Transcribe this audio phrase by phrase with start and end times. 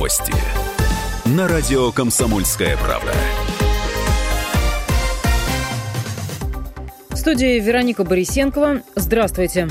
[0.00, 0.32] Новости.
[1.26, 3.12] На радио «Комсомольская правда».
[7.10, 8.80] В студии Вероника Борисенкова.
[8.96, 9.68] Здравствуйте.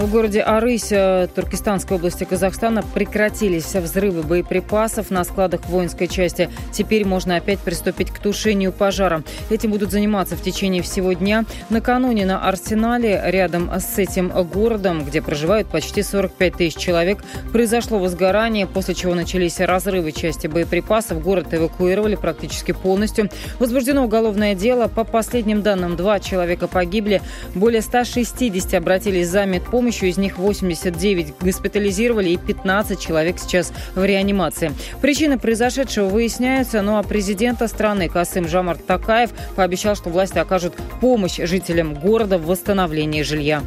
[0.00, 0.88] В городе Арысь
[1.34, 6.48] Туркестанской области Казахстана прекратились взрывы боеприпасов на складах воинской части.
[6.72, 9.22] Теперь можно опять приступить к тушению пожара.
[9.50, 11.44] Этим будут заниматься в течение всего дня.
[11.68, 18.66] Накануне на Арсенале, рядом с этим городом, где проживают почти 45 тысяч человек, произошло возгорание,
[18.66, 21.22] после чего начались разрывы части боеприпасов.
[21.22, 23.28] Город эвакуировали практически полностью.
[23.58, 24.88] Возбуждено уголовное дело.
[24.88, 27.20] По последним данным, два человека погибли.
[27.54, 30.08] Более 160 обратились за медпомощью помощью.
[30.08, 34.72] Из них 89 госпитализировали и 15 человек сейчас в реанимации.
[35.00, 41.38] Причины произошедшего выясняются, ну а президента страны Касым Жамар Такаев пообещал, что власти окажут помощь
[41.38, 43.62] жителям города в восстановлении жилья.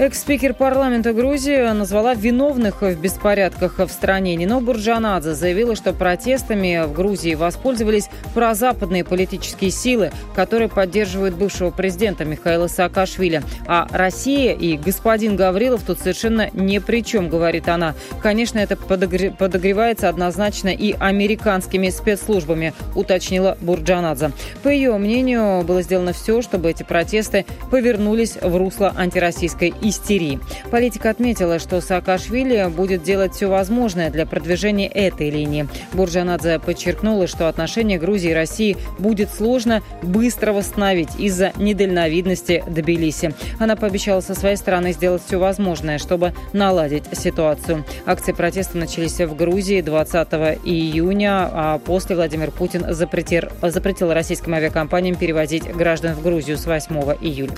[0.00, 4.34] Экс-спикер парламента Грузии назвала виновных в беспорядках в стране.
[4.34, 12.24] Нино Бурджанадзе заявила, что протестами в Грузии воспользовались прозападные политические силы, которые поддерживают бывшего президента
[12.24, 13.42] Михаила Саакашвили.
[13.66, 17.94] А Россия и господин Гаврилов тут совершенно ни при чем, говорит она.
[18.22, 24.30] Конечно, это подогревается однозначно и американскими спецслужбами, уточнила Бурджанадзе.
[24.62, 30.40] По ее мнению, было сделано все, чтобы эти протесты повернулись в русло антироссийской истерии.
[30.70, 35.68] Политика отметила, что Саакашвили будет делать все возможное для продвижения этой линии.
[35.92, 43.34] Буржанадзе подчеркнула, что отношения Грузии и России будет сложно быстро восстановить из-за недальновидности Тбилиси.
[43.58, 47.84] Она пообещала со своей стороны сделать все возможное, чтобы наладить ситуацию.
[48.06, 50.28] Акции протеста начались в Грузии 20
[50.64, 56.94] июня, а после Владимир Путин запретил, запретил российским авиакомпаниям перевозить граждан в Грузию с 8
[57.20, 57.52] июля.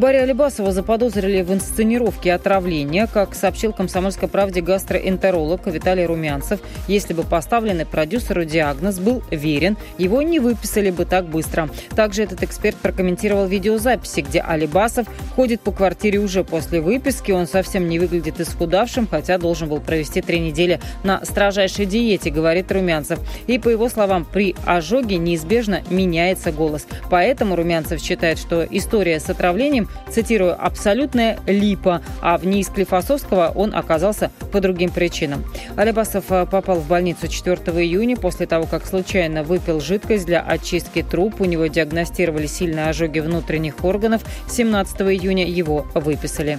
[0.00, 3.06] Барри Алибасова заподозрили в инсценировке отравления.
[3.06, 10.22] Как сообщил «Комсомольской правде» гастроэнтеролог Виталий Румянцев, если бы поставленный продюсеру диагноз был верен, его
[10.22, 11.68] не выписали бы так быстро.
[11.94, 15.06] Также этот эксперт прокомментировал видеозаписи, где Алибасов
[15.36, 17.32] ходит по квартире уже после выписки.
[17.32, 22.72] Он совсем не выглядит исхудавшим, хотя должен был провести три недели на строжайшей диете, говорит
[22.72, 23.18] Румянцев.
[23.46, 26.86] И, по его словам, при ожоге неизбежно меняется голос.
[27.10, 33.74] Поэтому Румянцев считает, что история с отравлением цитирую, «абсолютная липа», а в НИИ Склифосовского он
[33.74, 35.44] оказался по другим причинам.
[35.76, 41.02] Алибасов э, попал в больницу 4 июня после того, как случайно выпил жидкость для очистки
[41.02, 41.40] труб.
[41.40, 44.22] У него диагностировали сильные ожоги внутренних органов.
[44.48, 46.58] 17 июня его выписали.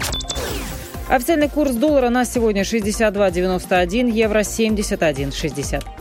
[1.09, 6.00] Официальный курс доллара на сегодня 62,91, евро 71,60.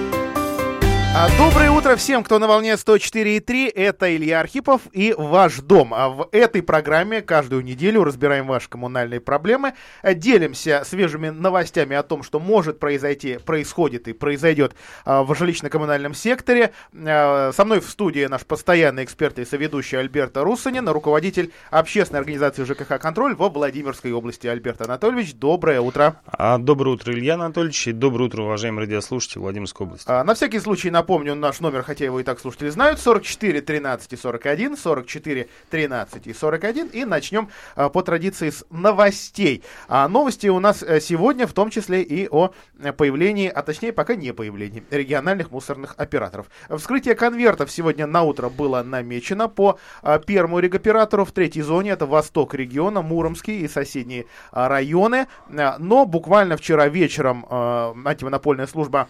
[1.13, 3.69] А, доброе утро всем, кто на волне 104.3.
[3.75, 5.93] Это Илья Архипов и «Ваш дом».
[5.93, 9.73] А в этой программе каждую неделю разбираем ваши коммунальные проблемы,
[10.03, 14.73] делимся свежими новостями о том, что может произойти, происходит и произойдет
[15.03, 16.71] а, в жилищно-коммунальном секторе.
[16.93, 23.01] Со мной в студии наш постоянный эксперт и соведущий Альберта Руссанин, руководитель общественной организации ЖКХ
[23.01, 24.47] «Контроль» во Владимирской области.
[24.47, 26.21] Альберт Анатольевич, доброе утро.
[26.59, 30.09] Доброе утро, Илья Анатольевич, и доброе утро, уважаемые радиослушатели Владимирской области.
[30.09, 34.15] На всякий случай напомню наш номер, хотя его и так слушатели знают, 44 13 и
[34.15, 36.87] 41, 44 13 и 41.
[36.93, 39.63] И начнем а, по традиции с новостей.
[39.87, 42.51] А новости у нас э, сегодня в том числе и о
[42.97, 46.45] появлении, а точнее пока не появлении региональных мусорных операторов.
[46.69, 52.05] Вскрытие конвертов сегодня на утро было намечено по а, первому регоператору в третьей зоне, это
[52.05, 55.25] восток региона, Муромский и соседние а, районы.
[55.49, 59.07] Но буквально вчера вечером антимонопольная служба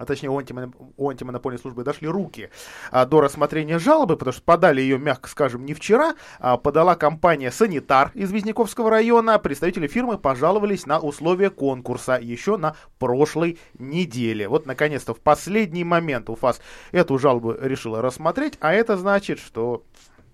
[0.00, 0.74] а точнее у, антимоноп...
[0.96, 2.48] у антимонопольной службы дошли руки
[2.90, 7.50] а, до рассмотрения жалобы, потому что подали ее, мягко скажем, не вчера, а подала компания
[7.50, 9.38] «Санитар» из Визняковского района.
[9.38, 14.48] Представители фирмы пожаловались на условия конкурса еще на прошлой неделе.
[14.48, 16.62] Вот, наконец-то, в последний момент УФАС
[16.92, 19.84] эту жалобу решила рассмотреть, а это значит, что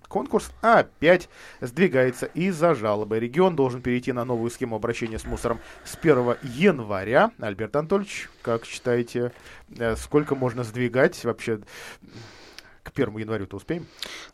[0.09, 1.29] Конкурс опять
[1.61, 3.19] сдвигается из-за жалобы.
[3.19, 7.33] Регион должен перейти на новую схему обращения с мусором с 1 января.
[7.39, 9.33] Альберт Анатольевич, как считаете,
[9.79, 11.61] э, сколько можно сдвигать вообще?
[12.87, 13.87] К первому январю-то успеем?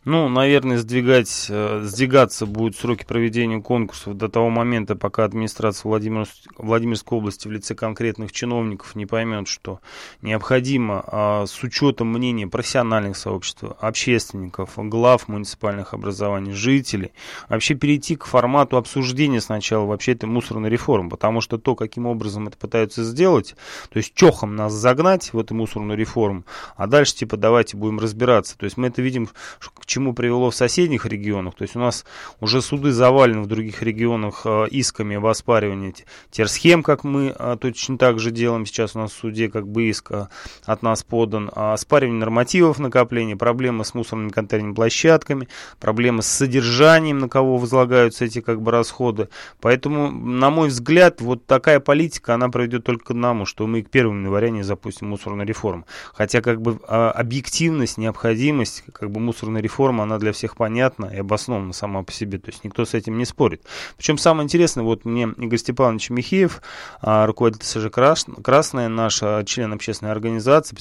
[0.05, 6.27] Ну, наверное, сдвигать, э, сдвигаться будут сроки проведения конкурсов до того момента, пока администрация Владимир,
[6.57, 9.79] Владимирской области в лице конкретных чиновников не поймет, что
[10.21, 17.11] необходимо а, с учетом мнения профессиональных сообществ, общественников, глав муниципальных образований, жителей,
[17.49, 22.47] вообще перейти к формату обсуждения сначала вообще этой мусорной реформы, потому что то, каким образом
[22.47, 23.55] это пытаются сделать,
[23.89, 26.43] то есть чохом нас загнать в эту мусорную реформу,
[26.75, 28.42] а дальше типа давайте будем разбираться.
[28.57, 29.27] То есть мы это видим,
[29.59, 31.55] к чему привело в соседних регионах.
[31.55, 32.05] То есть у нас
[32.39, 35.95] уже суды завалены в других регионах э, исками об оспаривании
[36.31, 39.83] терсхем, как мы э, точно так же делаем сейчас у нас в суде, как бы
[39.89, 40.27] иск э,
[40.65, 45.47] от нас подан, а оспаривание нормативов накопления, проблемы с мусорными контейнерными площадками,
[45.79, 49.29] проблемы с содержанием, на кого возлагаются эти как бы расходы.
[49.61, 53.89] Поэтому, на мой взгляд, вот такая политика, она приведет только к одному, что мы к
[53.89, 55.85] 1 января не запустим мусорную реформу.
[56.13, 57.97] Хотя как бы а, объективность,
[58.33, 62.37] необходимость как бы мусорной реформы, она для всех понятна и обоснована сама по себе.
[62.39, 63.61] То есть никто с этим не спорит.
[63.97, 66.61] Причем самое интересное, вот мне Игорь Степанович Михеев,
[67.01, 70.75] а, руководитель СЖ Красная, наш а, член общественной организации,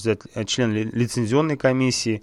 [0.46, 2.22] член лицензионной комиссии,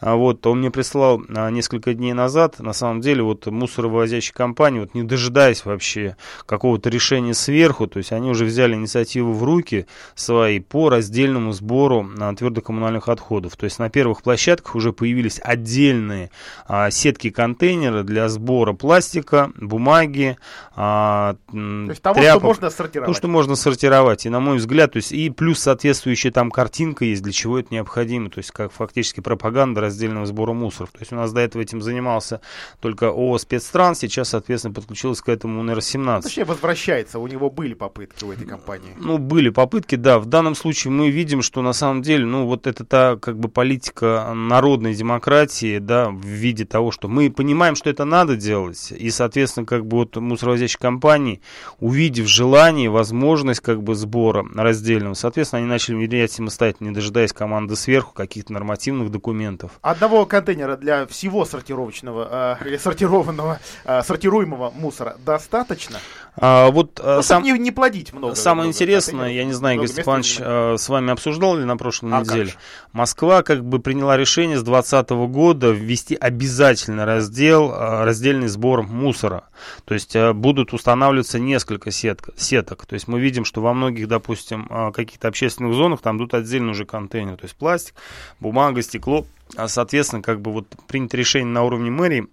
[0.00, 1.20] вот, он мне прислал
[1.50, 6.16] несколько дней назад, на самом деле, вот мусоровозящие компании, вот не дожидаясь вообще
[6.46, 12.08] какого-то решения сверху, то есть они уже взяли инициативу в руки свои по раздельному сбору
[12.36, 13.56] твердокоммунальных отходов.
[13.56, 16.30] То есть на первых площадках уже появились отдельные
[16.66, 20.36] а, сетки контейнера для сбора пластика, бумаги,
[20.74, 21.58] а, то
[21.88, 23.12] есть того, тряпок, что можно сортировать.
[23.12, 24.26] То, что можно сортировать.
[24.26, 27.74] И на мой взгляд, то есть и плюс соответствующая там картинка есть, для чего это
[27.74, 28.30] необходимо.
[28.30, 30.90] То есть как фактически пропаганда раздельного сбора мусоров.
[30.92, 32.40] То есть у нас до этого этим занимался
[32.80, 36.22] только ООО «Спецстран», сейчас, соответственно, подключилась к этому УНР-17.
[36.22, 38.94] Точнее, возвращается, у него были попытки у этой компании.
[38.96, 40.18] Ну, были попытки, да.
[40.18, 43.48] В данном случае мы видим, что на самом деле, ну, вот это та, как бы,
[43.48, 49.10] политика народной демократии, да, в виде того, что мы понимаем, что это надо делать, и,
[49.10, 51.40] соответственно, как бы, вот мусоровозящие компании,
[51.78, 57.76] увидев желание, возможность, как бы, сбора раздельного, соответственно, они начали внедрять самостоятельно, не дожидаясь команды
[57.76, 59.72] сверху, каких-то нормативных документов.
[59.82, 65.98] Одного контейнера для всего сортировочного, э, сортированного, э, сортируемого мусора достаточно?
[66.40, 68.34] А, вот ну, сам, не, не плодить много.
[68.34, 72.12] Самое много интересное, я не знаю, Игорь Степанович э, с вами обсуждал ли на прошлой
[72.12, 72.52] а неделе,
[72.92, 79.44] Москва как бы приняла решение с 2020 года ввести обязательный раздел, э, раздельный сбор мусора.
[79.84, 82.86] То есть э, будут устанавливаться несколько сеток, сеток.
[82.86, 86.84] То есть мы видим, что во многих, допустим, каких-то общественных зонах там идут отдельно уже
[86.84, 87.36] контейнеры.
[87.36, 87.94] То есть пластик,
[88.40, 89.26] бумага, стекло.
[89.56, 92.28] А, соответственно, как бы вот принято решение на уровне мэрии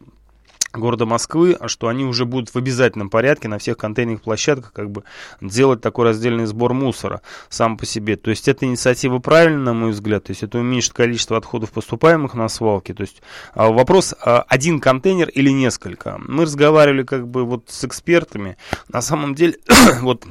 [0.77, 5.03] города Москвы, что они уже будут в обязательном порядке на всех контейнерных площадках как бы
[5.41, 8.15] делать такой раздельный сбор мусора сам по себе.
[8.15, 12.33] То есть эта инициатива правильная, на мой взгляд, то есть это уменьшит количество отходов, поступаемых
[12.33, 12.93] на свалки.
[12.93, 13.21] То есть
[13.53, 16.19] а, вопрос, а, один контейнер или несколько.
[16.19, 18.57] Мы разговаривали как бы вот с экспертами.
[18.89, 19.57] На самом деле,
[20.01, 20.25] вот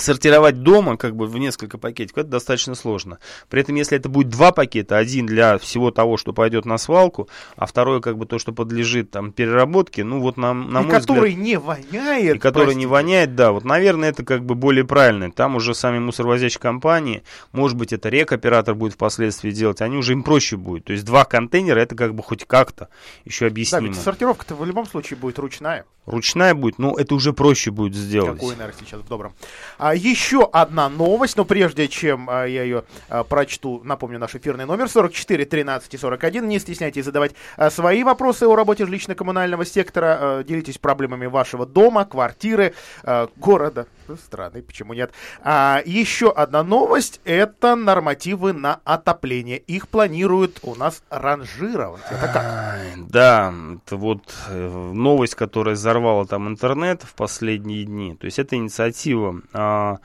[0.00, 3.18] сортировать дома как бы в несколько пакетиков, это достаточно сложно.
[3.48, 7.28] При этом, если это будет два пакета, один для всего того, что пойдет на свалку,
[7.56, 10.90] а второй как бы то, что подлежит там переработке, ну вот на, на и мой
[10.90, 11.46] который взгляд...
[11.46, 12.36] не воняет.
[12.36, 12.80] И который простите.
[12.80, 15.30] не воняет, да, вот, наверное, это как бы более правильно.
[15.30, 17.22] Там уже сами мусоровозящие компании,
[17.52, 20.84] может быть, это рекоператор будет впоследствии делать, они уже им проще будет.
[20.84, 22.88] То есть два контейнера, это как бы хоть как-то
[23.24, 23.94] еще объяснимо.
[23.94, 25.84] Да, сортировка-то в любом случае будет ручная.
[26.06, 28.40] Ручная будет, но это уже проще будет сделать.
[28.40, 29.34] Какой, наверное, сейчас в добром.
[29.78, 34.66] А, еще одна новость, но прежде чем а, я ее а, прочту, напомню, наш эфирный
[34.66, 36.48] номер 44 13 и 41.
[36.48, 40.18] Не стесняйтесь задавать а, свои вопросы о работе жилищно-коммунального сектора.
[40.20, 43.86] А, делитесь проблемами вашего дома, квартиры, а, города,
[44.16, 45.12] страны, почему нет.
[45.42, 49.58] А, еще одна новость, это нормативы на отопление.
[49.58, 52.02] Их планируют у нас ранжировать.
[52.10, 53.08] Это как?
[53.08, 53.52] Да,
[53.84, 58.16] это вот э, новость, которая взорвало там интернет в последние дни.
[58.16, 59.98] То есть это инициатива а,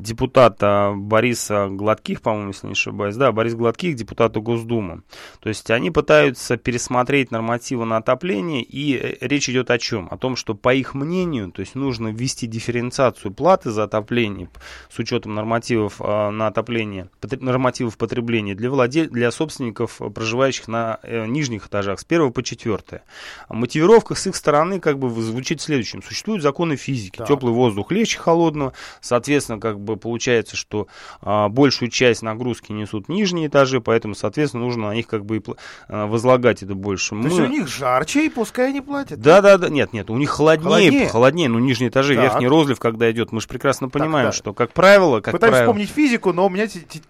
[0.00, 3.16] депутата Бориса Гладких, по-моему, если не ошибаюсь.
[3.16, 5.02] Да, Борис Гладких, депутата Госдумы.
[5.40, 10.08] То есть они пытаются пересмотреть нормативы на отопление, и э, речь идет о чем?
[10.10, 14.48] О том, что по их мнению, то есть нужно ввести дифференциацию платы за отопление
[14.90, 19.08] с учетом нормативов а, на отопление, нормативов потребления для, владель...
[19.08, 23.02] для собственников, проживающих на э, нижних этажах с 1 по 4.
[23.48, 26.02] Мотивировка с их стороны как бы звучит следующим.
[26.02, 27.18] Существуют законы физики.
[27.18, 27.26] Да.
[27.26, 28.72] Теплый воздух легче холодного.
[29.00, 30.88] Соответственно, как бы получается, что
[31.20, 35.42] а, большую часть нагрузки несут нижние этажи, поэтому, соответственно, нужно на них как бы и
[35.88, 37.10] а, возлагать это больше.
[37.10, 37.28] То Мы...
[37.28, 39.20] есть у них жарче, и пускай они платят?
[39.20, 39.68] Да, да, да.
[39.68, 42.24] Нет, нет, у них холоднее, холоднее, холоднее ну, нижние этажи, так.
[42.24, 44.36] верхний розлив, когда идет, мы же прекрасно понимаем, так, да.
[44.36, 45.72] что, как правило, как Пытаюсь правило...
[45.72, 46.66] вспомнить физику, но у меня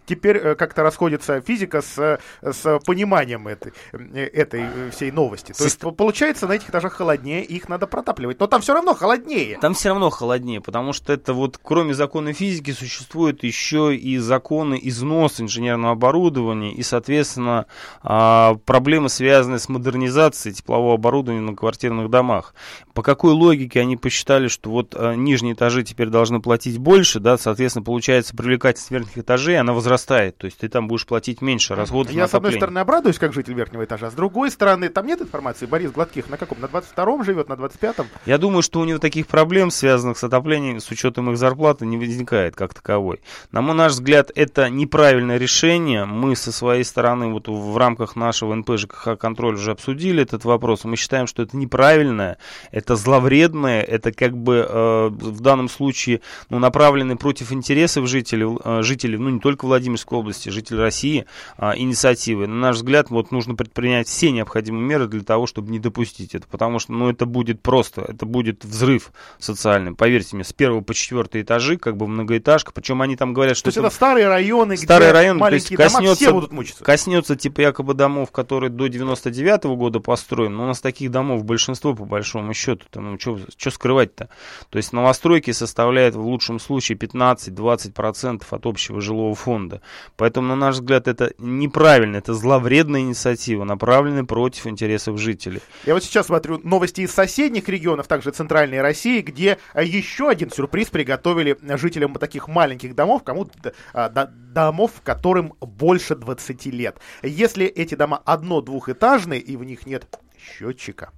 [0.07, 5.53] теперь э, как-то расходится физика с, с пониманием этой, э, этой э, всей новости.
[5.53, 8.41] То есть, получается, на этих этажах холоднее, их надо протапливать.
[8.41, 9.59] Но там все равно холоднее.
[9.61, 14.79] Там все равно холоднее, потому что это вот, кроме закона физики, существуют еще и законы
[14.83, 17.67] износа инженерного оборудования и, соответственно,
[18.03, 22.55] а, проблемы, связанные с модернизацией теплового оборудования на квартирных домах.
[22.95, 27.39] По какой логике они посчитали, что вот а, нижние этажи теперь должны платить больше, да,
[27.39, 32.13] соответственно, получается привлекательность верхних этажей, она возрастает, то есть ты там будешь платить меньше расходов
[32.13, 35.67] Я, с одной стороны, обрадуюсь, как житель верхнего этажа, с другой стороны, там нет информации,
[35.67, 38.07] Борис Гладких на каком, на 22-м живет, на 25-м?
[38.27, 41.97] Я думаю, что у него таких проблем, связанных с отоплением, с учетом их зарплаты, не
[41.97, 43.21] возникает как таковой.
[43.53, 46.05] На мой наш взгляд, это неправильное решение.
[46.05, 50.85] Мы со своей стороны вот в рамках нашего НП ЖКХ контроль уже обсудили этот вопрос.
[50.85, 52.39] Мы считаем, что это неправильное,
[52.71, 58.83] это зловредное, это как бы э, в данном случае ну, направлены против интересов жителей, э,
[58.83, 61.27] жителей, ну не только Владимирской области, жителей России,
[61.59, 62.47] э, инициативы.
[62.47, 66.47] На наш взгляд, вот нужно предпринять все необходимые меры для того, чтобы не допустить это,
[66.49, 69.95] потому что ну, это будет просто, это будет взрыв социальный.
[69.95, 72.07] Поверьте мне, с первого по четвертый этажи, как бы
[72.39, 73.65] многоэтажка, причем они там говорят, что...
[73.65, 76.85] То есть это старые районы, старые где районы, маленькие коснется, дома, все будут мучиться.
[76.85, 81.45] Коснется типа якобы домов, которые до 99 -го года построены, но у нас таких домов
[81.45, 84.29] большинство по большому счету, там, ну что скрывать-то?
[84.71, 89.81] То есть новостройки составляют в лучшем случае 15-20% от общего жилого фонда.
[90.17, 95.61] Поэтому, на наш взгляд, это неправильно, это зловредная инициатива, направленная против интересов жителей.
[95.87, 100.51] Я вот сейчас смотрю новости из соседних регионов, также центральной России, где э, еще один
[100.51, 103.49] сюрприз приготовили жителям таких маленьких домов, кому
[103.95, 106.99] а, домов, которым больше 20 лет.
[107.23, 111.11] Если эти дома одно-двухэтажные и в них нет счетчика,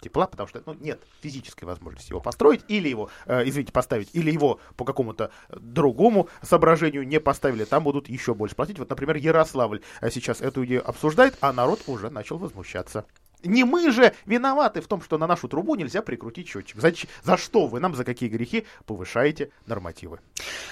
[0.00, 4.30] тепла, потому что ну, нет физической возможности его построить, или его, э, извините, поставить, или
[4.30, 8.78] его по какому-то другому соображению не поставили, там будут еще больше платить.
[8.78, 13.06] Вот, например, Ярославль э, сейчас эту идею обсуждает, а народ уже начал возмущаться.
[13.44, 16.80] Не мы же виноваты в том, что на нашу трубу нельзя прикрутить счетчик.
[16.80, 20.20] За, за что вы нам, за какие грехи повышаете нормативы?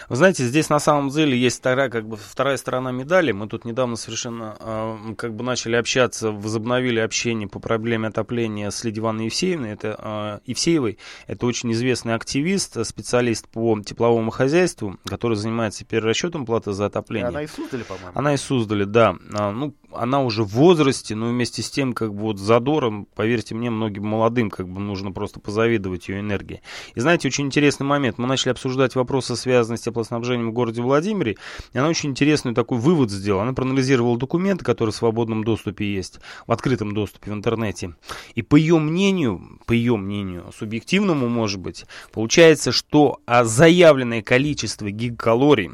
[0.08, 3.32] Вы знаете, здесь на самом деле есть вторая, как бы, вторая сторона медали.
[3.32, 8.84] Мы тут недавно совершенно э, как бы начали общаться, возобновили общение по проблеме отопления с
[8.84, 9.70] Лидией Ивановной Евсеевной.
[9.72, 10.98] Это, э, Евсеевой.
[11.26, 17.28] Это очень известный активист, специалист по тепловому хозяйству, который занимается перерасчетом платы за отопление.
[17.28, 18.12] Она из Суздали, по-моему?
[18.14, 19.16] Она из Суздали, да.
[19.32, 23.54] А, ну, она уже в возрасте, но вместе с тем, как бы вот задором, поверьте
[23.54, 26.62] мне, многим молодым как бы нужно просто позавидовать ее энергии.
[26.94, 28.18] И знаете, очень интересный момент.
[28.18, 31.36] Мы начали обсуждать вопросы, связанные с теплоснабжением в городе Владимире,
[31.72, 33.42] и она очень интересный такой вывод сделала.
[33.42, 37.94] Она проанализировала документы, которые в свободном доступе есть, в открытом доступе в интернете.
[38.34, 45.70] И по ее мнению, по ее мнению, субъективному, может быть, получается, что заявленное количество гигакалорий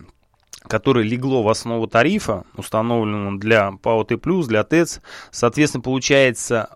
[0.69, 6.71] которое легло в основу тарифа, установленного для ПАО Т+, для ТЭЦ, соответственно, получается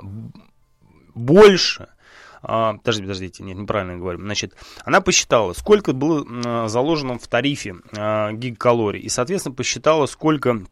[1.14, 1.88] больше,
[2.42, 4.18] а, подождите, подождите, нет, неправильно говорю.
[4.18, 10.62] Значит, она посчитала, сколько было заложено в тарифе а, гигакалорий, и, соответственно, посчитала, сколько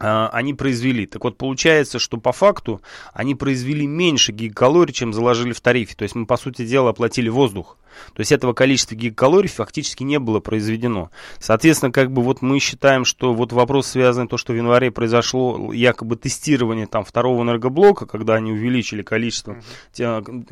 [0.00, 1.06] они произвели.
[1.06, 2.80] Так вот, получается, что по факту
[3.12, 5.94] они произвели меньше гигакалорий, чем заложили в тарифе.
[5.94, 7.76] То есть мы, по сути дела, оплатили воздух.
[8.14, 11.10] То есть этого количества гигакалорий фактически не было произведено.
[11.38, 15.72] Соответственно, как бы вот мы считаем, что вот вопрос связан то, что в январе произошло
[15.72, 19.56] якобы тестирование там второго энергоблока, когда они увеличили количество,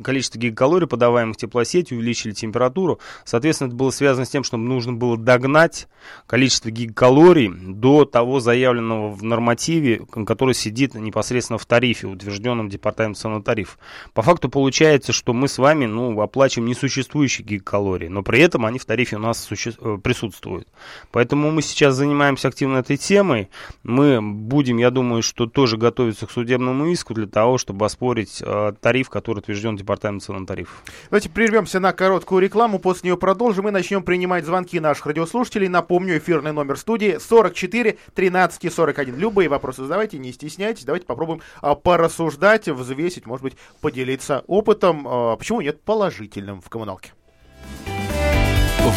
[0.02, 2.98] количество гигакалорий, подаваемых теплосетью, увеличили температуру.
[3.24, 5.88] Соответственно, это было связано с тем, что нужно было догнать
[6.26, 13.42] количество гигакалорий до того заявленного в нормативе, который сидит непосредственно в тарифе, утвержденном департаментом цен
[13.42, 13.78] тариф.
[14.14, 18.66] По факту получается, что мы с вами ну, оплачиваем несуществующие существующие гигакалории, но при этом
[18.66, 19.72] они в тарифе у нас суще...
[19.80, 20.68] Э, присутствуют.
[21.12, 23.48] Поэтому мы сейчас занимаемся активно этой темой.
[23.82, 28.72] Мы будем, я думаю, что тоже готовиться к судебному иску для того, чтобы оспорить э,
[28.80, 30.82] тариф, который утвержден Департамент цен тариф.
[31.10, 35.68] Давайте прервемся на короткую рекламу, после нее продолжим и начнем принимать звонки наших радиослушателей.
[35.68, 39.27] Напомню, эфирный номер студии 44 13 41.
[39.28, 40.84] Любые вопросы задавайте, не стесняйтесь.
[40.84, 45.06] Давайте попробуем а, порассуждать, взвесить, может быть, поделиться опытом.
[45.06, 47.12] А, почему нет положительным в коммуналке?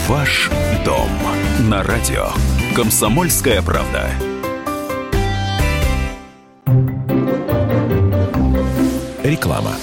[0.07, 0.50] Ваш
[0.85, 1.09] дом
[1.69, 2.29] на радио.
[2.73, 4.09] Комсомольская правда.
[9.21, 9.75] Реклама.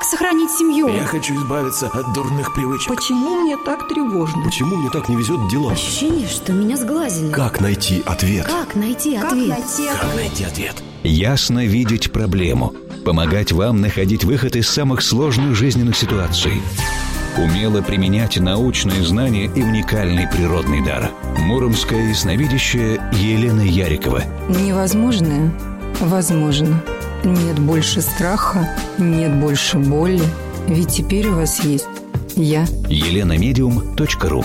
[0.00, 0.88] Как сохранить семью?
[0.88, 2.88] Я хочу избавиться от дурных привычек.
[2.88, 4.42] Почему мне так тревожно?
[4.42, 5.74] Почему мне так не везет в делах?
[5.74, 7.30] Ощущение, что меня сглазили.
[7.30, 8.46] Как найти ответ?
[8.46, 9.48] Как найти как ответ?
[9.48, 10.82] Найти Как найти ответ?
[11.02, 12.72] Ясно видеть проблему.
[13.04, 16.62] Помогать вам находить выход из самых сложных жизненных ситуаций.
[17.36, 21.10] умела применять научные знания и уникальный природный дар.
[21.40, 24.22] Муромская ясновидящая Елена Ярикова.
[24.48, 25.52] Невозможное
[26.00, 26.82] возможно.
[27.24, 30.22] Нет больше страха, нет больше боли.
[30.68, 31.88] Ведь теперь у вас есть
[32.36, 32.64] я.
[32.88, 34.44] еленамедиум.ру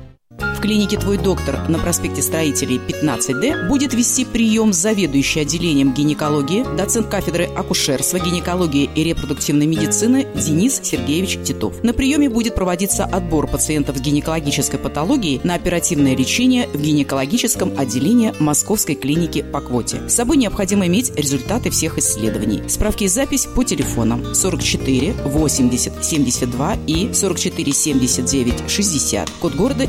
[0.61, 7.07] В клинике «Твой доктор» на проспекте Строителей 15Д будет вести прием заведующий отделением гинекологии, доцент
[7.07, 11.83] кафедры акушерства, гинекологии и репродуктивной медицины Денис Сергеевич Титов.
[11.83, 18.31] На приеме будет проводиться отбор пациентов с гинекологической патологией на оперативное лечение в гинекологическом отделении
[18.37, 20.07] Московской клиники по квоте.
[20.07, 22.61] С собой необходимо иметь результаты всех исследований.
[22.67, 29.27] Справки и запись по телефонам 44 80 72 и 44 79 60.
[29.39, 29.87] Код города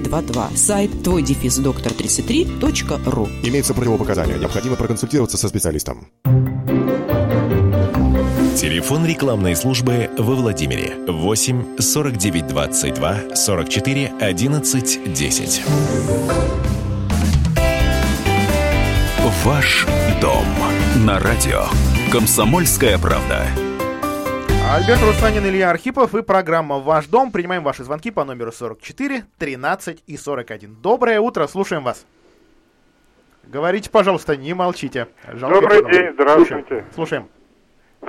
[0.00, 0.50] 4922.
[0.56, 3.28] Сайт твой дефис доктор 33.ру.
[3.42, 4.38] Имеются противопоказания.
[4.38, 6.08] Необходимо проконсультироваться со специалистом.
[8.56, 15.62] Телефон рекламной службы во Владимире 8 49 22 44 11 10.
[19.44, 19.86] Ваш
[20.20, 20.44] дом
[21.06, 21.64] на радио.
[22.12, 23.46] Комсомольская правда.
[24.72, 27.32] Альберт Русланин, Илья Архипов и программа «Ваш дом».
[27.32, 30.76] Принимаем ваши звонки по номеру 44, 13 и 41.
[30.80, 32.06] Доброе утро, слушаем вас.
[33.42, 35.08] Говорите, пожалуйста, не молчите.
[35.26, 35.98] Жалко, Добрый Петровна.
[35.98, 36.84] день, здравствуйте.
[36.94, 37.28] Слушаем.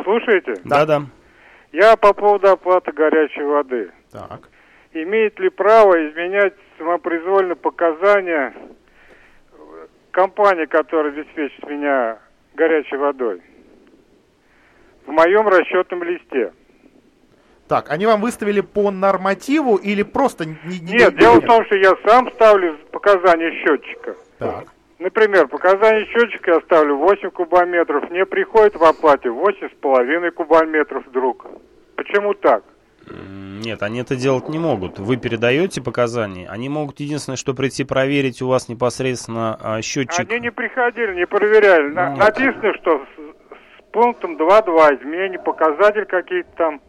[0.03, 0.53] Слушаете?
[0.63, 1.07] Да-да.
[1.71, 3.91] Я по поводу оплаты горячей воды.
[4.11, 4.47] Так.
[4.93, 8.53] Имеет ли право изменять самопроизвольно показания
[10.11, 12.19] компании, которая обеспечит меня
[12.53, 13.41] горячей водой?
[15.11, 16.53] В моем расчетном листе.
[17.67, 20.55] Так, они вам выставили по нормативу или просто не...
[20.63, 24.15] не- Нет, не- дело в том, что я сам ставлю показания счетчика.
[24.39, 24.67] Так.
[24.99, 31.45] Например, показания счетчика я ставлю 8 кубометров, мне приходит в оплате 8,5 кубометров вдруг.
[31.97, 32.63] Почему так?
[33.09, 34.97] Нет, они это делать не могут.
[34.97, 40.21] Вы передаете показания, они могут единственное, что прийти проверить у вас непосредственно а, счетчик.
[40.31, 41.89] Они не приходили, не проверяли.
[41.91, 43.05] На- написано, что
[43.91, 46.81] пунктом 2.2 изменение показатель какие-то там.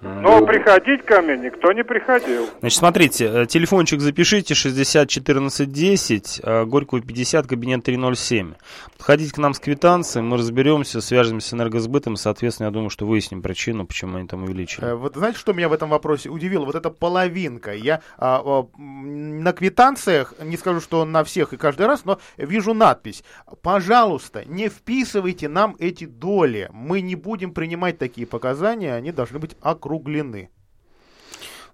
[0.00, 2.48] Но приходить ко мне никто не приходил.
[2.60, 8.54] Значит, смотрите, э, телефончик запишите 60 14 10, э, Горького 50, кабинет 307.
[8.96, 13.42] Подходите к нам с квитанцией, мы разберемся, свяжемся с энергосбытом, соответственно, я думаю, что выясним
[13.42, 14.86] причину, почему они там увеличили.
[14.86, 16.64] Э, Вот знаете, что меня в этом вопросе удивило?
[16.64, 17.74] Вот эта половинка.
[17.74, 22.72] Я а, а, на квитанциях, не скажу, что на всех и каждый раз, но вижу
[22.72, 23.24] надпись.
[23.62, 26.68] Пожалуйста, не вписывайте нам эти доли.
[26.72, 29.56] Мы не будем принимать такие показания, они должны быть
[29.88, 30.50] округлены.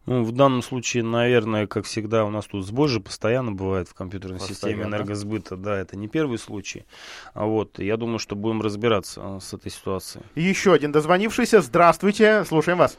[0.06, 3.94] Ну, в данном случае, наверное, как всегда, у нас тут сбой же постоянно бывает в
[3.94, 4.54] компьютерной Постоянно.
[4.54, 5.56] системе энергосбыта.
[5.56, 6.84] Да, это не первый случай.
[7.32, 10.22] А вот, я думаю, что будем разбираться э, с этой ситуацией.
[10.34, 11.62] Еще один дозвонившийся.
[11.62, 12.98] Здравствуйте, слушаем вас.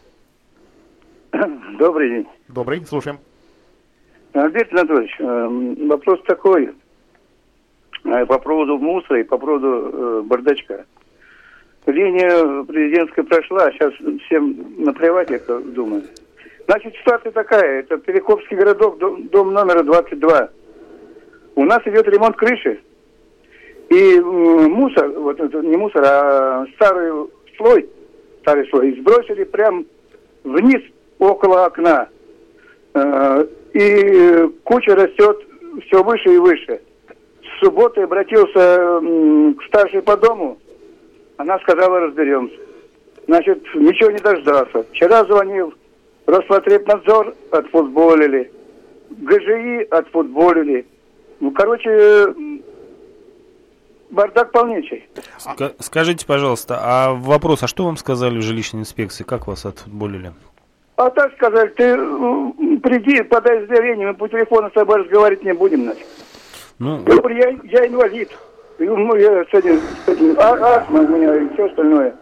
[1.77, 2.27] Добрый день.
[2.47, 3.19] Добрый, слушаем.
[4.33, 6.73] Альберт Анатольевич, э, вопрос такой.
[8.03, 10.85] Э, По поводу мусора и по поводу э, бардачка.
[11.85, 13.93] Линия президентская прошла, сейчас
[14.25, 16.03] всем наплевать, я думаю.
[16.67, 17.81] Значит, ситуация такая.
[17.81, 20.49] Это Перекопский городок, дом, дом номер 22.
[21.55, 22.79] У нас идет ремонт крыши.
[23.89, 27.87] И м, мусор, вот не мусор, а старый слой,
[28.41, 29.85] старый слой, сбросили прям
[30.43, 30.81] вниз
[31.19, 32.09] около окна.
[32.95, 35.37] Э, И куча растет
[35.85, 36.81] все выше и выше.
[37.43, 39.01] С субботы обратился
[39.57, 40.57] к старшей по дому.
[41.37, 42.55] Она сказала, разберемся.
[43.27, 44.83] Значит, ничего не дождался.
[44.91, 45.73] Вчера звонил.
[46.27, 48.51] Роспотребнадзор отфутболили.
[49.09, 50.85] ГЖИ отфутболили.
[51.39, 52.33] Ну, короче,
[54.09, 55.07] бардак полнейший.
[55.39, 59.23] Ска- скажите, пожалуйста, а вопрос, а что вам сказали в жилищной инспекции?
[59.23, 60.33] Как вас отфутболили?
[60.95, 61.95] А так сказали, ты
[62.79, 65.83] приди, подай заявление, мы по телефону с тобой разговаривать не будем.
[65.83, 66.07] Значит.
[66.79, 68.29] Ну, я, я инвалид.
[68.77, 72.13] Ну, я с этим, с этим а- астма у меня и все остальное.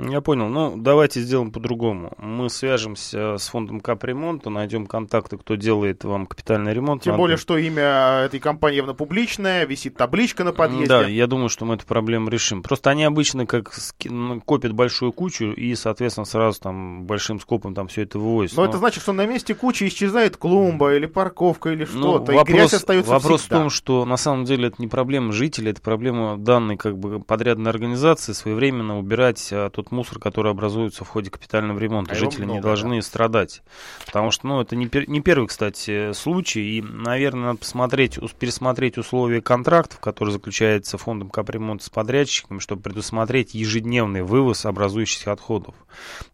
[0.00, 0.48] Я понял.
[0.48, 2.12] Ну, давайте сделаем по-другому.
[2.18, 7.02] Мы свяжемся с фондом капремонта, найдем контакты, кто делает вам капитальный ремонт.
[7.02, 10.86] Тем Надо- более, что имя этой компании явно публичное, висит табличка на подъезде.
[10.86, 12.62] Да, я думаю, что мы эту проблему решим.
[12.62, 13.72] Просто они обычно как
[14.04, 18.56] ну, копят большую кучу и, соответственно, сразу там большим скопом там все это вывозят.
[18.56, 22.32] Но Но- это значит, что на месте кучи исчезает клумба или парковка или Ну, что-то,
[22.32, 23.56] и грязь остается вопрос всегда.
[23.56, 27.20] в том, что на самом деле это не проблема жителей, это проблема данной как бы
[27.20, 32.12] подрядной организации своевременно убирать а, тот мусор, который образуется в ходе капитального ремонта.
[32.12, 33.62] А Жители не много, должны страдать.
[34.04, 36.78] Потому что, ну, это не, пер- не первый, кстати, случай.
[36.78, 43.54] И, наверное, надо посмотреть, пересмотреть условия контрактов, которые заключаются фондом капремонта с подрядчиками, чтобы предусмотреть
[43.54, 45.74] ежедневный вывоз образующихся отходов.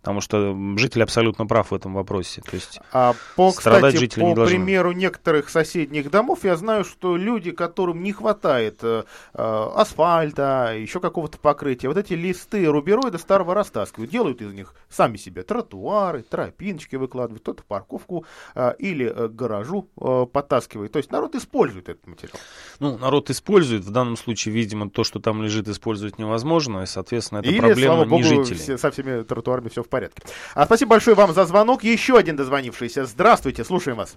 [0.00, 2.42] Потому что житель абсолютно прав в этом вопросе.
[2.42, 4.56] То есть А по, страдать кстати, не по должны.
[4.56, 11.00] примеру некоторых соседних домов, я знаю, что люди, которым не хватает э, э, асфальта, еще
[11.00, 16.96] какого-то покрытия, вот эти листы рубероида старого растаскивают, делают из них сами себе тротуары, тропиночки
[16.96, 20.92] выкладывают, кто-то парковку э, или э, к гаражу э, подтаскивает.
[20.92, 22.38] То есть народ использует этот материал.
[22.80, 23.82] Ну, народ использует.
[23.84, 26.82] В данном случае, видимо, то, что там лежит, использовать невозможно.
[26.82, 28.56] И, соответственно, это Или, проблема слава богу, не жителей.
[28.58, 30.22] все- со всеми тротуарами все в порядке.
[30.54, 31.84] А спасибо большое вам за звонок.
[31.84, 33.04] Еще один дозвонившийся.
[33.04, 34.16] Здравствуйте, слушаем вас.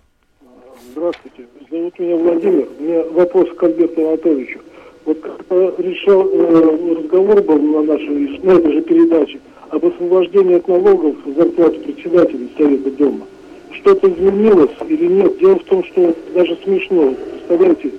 [0.91, 1.47] Здравствуйте.
[1.69, 2.67] Зовут меня Владимир.
[2.79, 4.61] У меня вопрос к Альберту Анатольевичу.
[5.07, 9.39] Вот как-то решал, э, разговор был на нашей, на этой же передаче
[9.69, 13.25] об освобождении от налогов зарплат председателей Совета Дома.
[13.71, 15.37] Что-то изменилось или нет?
[15.37, 17.13] Дело в том, что даже смешно.
[17.31, 17.91] Представляете,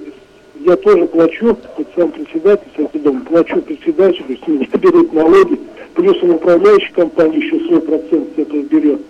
[0.66, 5.58] я тоже плачу, как сам председатель Совета Дома, плачу председателю, с меня берет налоги,
[5.94, 9.00] плюс он управляющей компании еще свой процент с этого берет.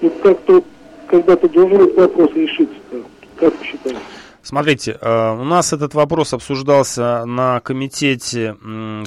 [0.00, 0.64] Ну как-то
[1.08, 2.76] когда-то должен этот вопрос решиться.
[3.36, 4.00] Как вы считаете?
[4.46, 8.56] Смотрите, э, у нас этот вопрос обсуждался на комитете,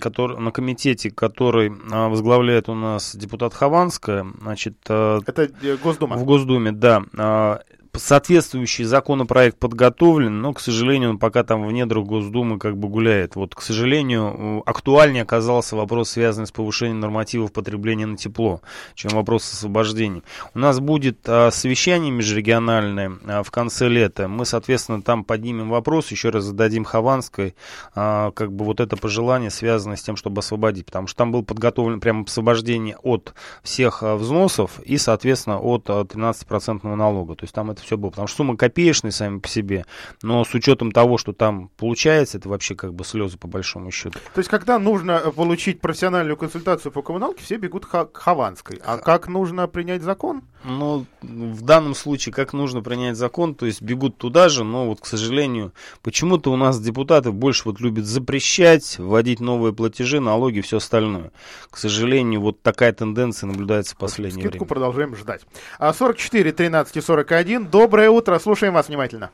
[0.01, 4.25] который, на комитете, который э, возглавляет у нас депутат Хованская.
[4.41, 5.49] Значит, э, Это
[5.81, 6.17] Госдума.
[6.17, 7.61] В Госдуме, да.
[7.93, 12.87] А, Соответствующий законопроект подготовлен, но, к сожалению, он пока там в недрах Госдумы как бы
[12.87, 13.35] гуляет.
[13.35, 18.61] Вот, к сожалению, актуальнее оказался вопрос, связанный с повышением нормативов потребления на тепло,
[18.95, 20.23] чем вопрос освобождения.
[20.53, 24.27] У нас будет а, совещание межрегиональное а, в конце лета.
[24.27, 27.55] Мы, соответственно, там поднимем вопрос, еще раз зададим Хованской,
[27.95, 31.41] а, как бы вот это пожелание связано с тем, чтобы освободить, потому что там было
[31.41, 37.35] подготовлено прямо освобождение от всех а, взносов и, соответственно, от а, 13% налога.
[37.35, 38.09] То есть там это все было.
[38.09, 39.85] Потому что суммы копеечные сами по себе,
[40.21, 44.19] но с учетом того, что там получается, это вообще как бы слезы по большому счету.
[44.33, 48.79] То есть, когда нужно э, получить профессиональную консультацию по коммуналке, все бегут к Хованской.
[48.85, 50.43] А как нужно принять закон?
[50.65, 54.99] Ну, в данном случае, как нужно принять закон, то есть бегут туда же, но вот,
[54.99, 55.71] к сожалению,
[56.03, 61.31] почему-то у нас депутаты больше вот любят запрещать, вводить новые платежи, налоги и все остальное.
[61.71, 64.67] К сожалению, вот такая тенденция наблюдается в последнее Скидку время.
[64.67, 65.45] продолжаем ждать.
[65.77, 67.67] А 44 13 и 41.
[67.67, 68.37] Доброе утро.
[68.39, 69.29] Слушаем вас внимательно.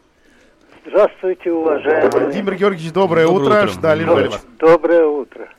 [0.85, 2.11] Здравствуйте, уважаемый.
[2.11, 3.57] Владимир Георгиевич, доброе, Доброе утро.
[3.63, 3.67] утро.
[3.67, 4.45] Ждали, Доброе ждали вас.
[4.59, 5.49] Доброе утро.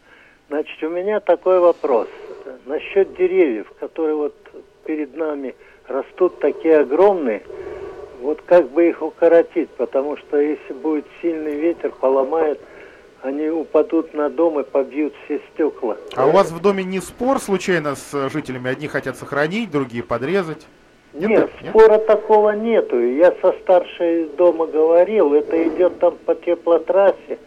[0.49, 2.07] Значит, у меня такой вопрос.
[2.67, 4.35] Насчет деревьев, которые вот
[4.87, 5.55] перед нами
[5.89, 7.43] растут такие огромные,
[8.21, 12.61] вот как бы их укоротить, потому что если будет сильный ветер, поломает,
[13.23, 15.97] они упадут на дом и побьют все стекла.
[16.15, 18.71] А у вас в доме не спор случайно с э, жителями?
[18.71, 20.67] Одни хотят сохранить, другие подрезать?
[21.13, 23.01] Нет, спора такого нету.
[23.01, 27.39] Я со старшей из дома говорил, это идет там по теплотрассе.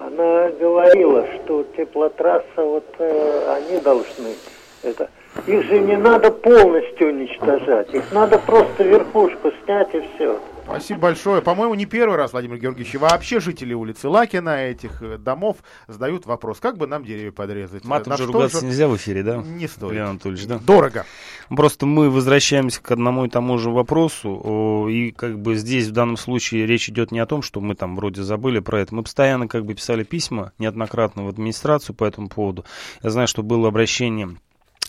[0.00, 4.34] Она говорила, что теплотрасса, вот э, они должны
[4.82, 5.08] это.
[5.46, 10.38] Их же не надо полностью уничтожать, их надо просто верхушку снять и все.
[10.64, 11.42] Спасибо большое.
[11.42, 15.56] По-моему, не первый раз, Владимир Георгиевич, вообще жители улицы Лакина, этих э, домов,
[15.88, 17.84] задают вопрос, как бы нам деревья подрезать.
[17.84, 19.38] Матом же ругаться же- нельзя в эфире, да?
[19.38, 19.92] Не стоит.
[19.92, 20.60] Леонид Анатольевич, да?
[20.64, 21.04] Дорого.
[21.48, 26.16] Просто мы возвращаемся к одному и тому же вопросу, и как бы здесь в данном
[26.16, 28.94] случае речь идет не о том, что мы там вроде забыли про это.
[28.94, 32.64] Мы постоянно как бы писали письма неоднократно в администрацию по этому поводу.
[33.02, 34.36] Я знаю, что было обращение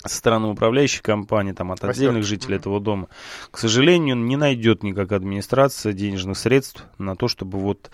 [0.06, 2.00] со стороны управляющей компании, там, от Восьмерки.
[2.00, 3.08] отдельных жителей этого дома.
[3.52, 7.89] К сожалению, не найдет никак администрация денежных средств на то, чтобы вот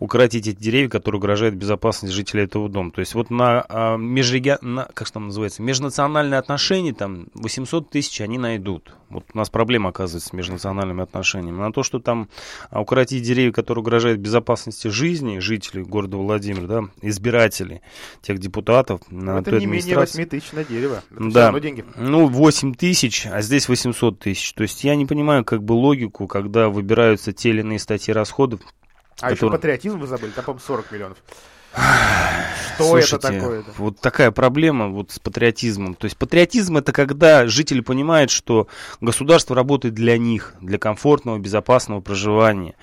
[0.00, 2.90] укоротить эти деревья, которые угрожают безопасности жителей этого дома.
[2.90, 8.20] То есть вот на, а, межреги- на как там называется, межнациональные отношения, там 800 тысяч
[8.20, 8.94] они найдут.
[9.14, 11.56] Вот у нас проблема оказывается с межнациональными отношениями.
[11.58, 12.28] На то, что там
[12.70, 17.80] а, укоротить деревья, которые угрожают безопасности жизни жителей города Владимира, да, избирателей,
[18.22, 20.18] тех депутатов, на Это той не менее администрации.
[20.24, 21.02] 8 тысяч на дерево.
[21.12, 21.44] Это Да.
[21.44, 21.84] равно деньги.
[21.96, 24.52] Ну, 8 тысяч, а здесь 800 тысяч.
[24.52, 28.60] То есть я не понимаю как бы логику, когда выбираются те или иные статьи расходов.
[29.20, 31.18] А еще которые- патриотизм вы забыли, там, по-моему, 40 миллионов.
[32.74, 33.64] Что Слушайте, это такое?
[33.78, 35.94] Вот такая проблема вот с патриотизмом.
[35.94, 38.68] То есть патриотизм это когда жители понимают, что
[39.00, 42.74] государство работает для них, для комфортного, безопасного проживания.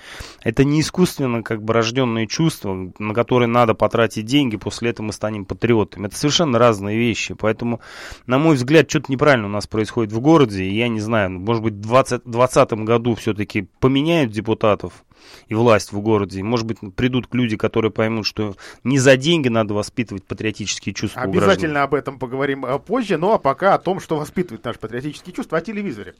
[0.43, 5.13] Это не искусственно как бы рожденные чувства, на которые надо потратить деньги, после этого мы
[5.13, 6.07] станем патриотами.
[6.07, 7.33] Это совершенно разные вещи.
[7.33, 7.81] Поэтому,
[8.27, 10.63] на мой взгляд, что-то неправильно у нас происходит в городе.
[10.63, 15.03] И я не знаю, может быть, в 2020 году все-таки поменяют депутатов
[15.47, 16.41] и власть в городе.
[16.43, 21.21] Может быть, придут люди, которые поймут, что не за деньги надо воспитывать патриотические чувства.
[21.21, 25.57] Обязательно об этом поговорим э, позже, а пока о том, что воспитывает наши патриотические чувства,
[25.57, 26.15] о телевизоре.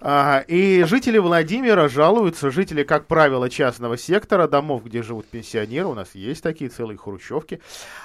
[0.00, 5.94] А, И жители Владимира жалуются, жители, как правило, частного сектора, домов, где живут пенсионеры, у
[5.94, 7.60] нас есть такие целые хрущевки.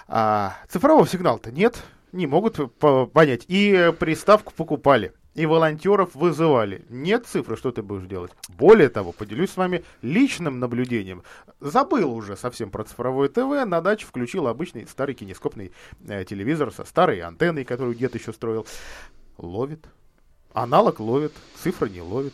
[0.08, 3.43] А, Цифрового сигнала-то нет, не могут по- понять.
[3.47, 5.13] И приставку покупали.
[5.38, 6.84] И волонтеров вызывали.
[6.89, 8.32] Нет цифры, что ты будешь делать?
[8.50, 11.21] Более того, поделюсь с вами личным наблюдением.
[11.60, 13.67] Забыл уже совсем про цифровое ТВ.
[13.67, 15.71] На даче включил обычный старый кинескопный
[16.08, 18.65] э, телевизор со старой антенной, которую дед еще строил.
[19.38, 19.86] Ловит.
[20.54, 22.34] Аналог ловит, цифра не ловит.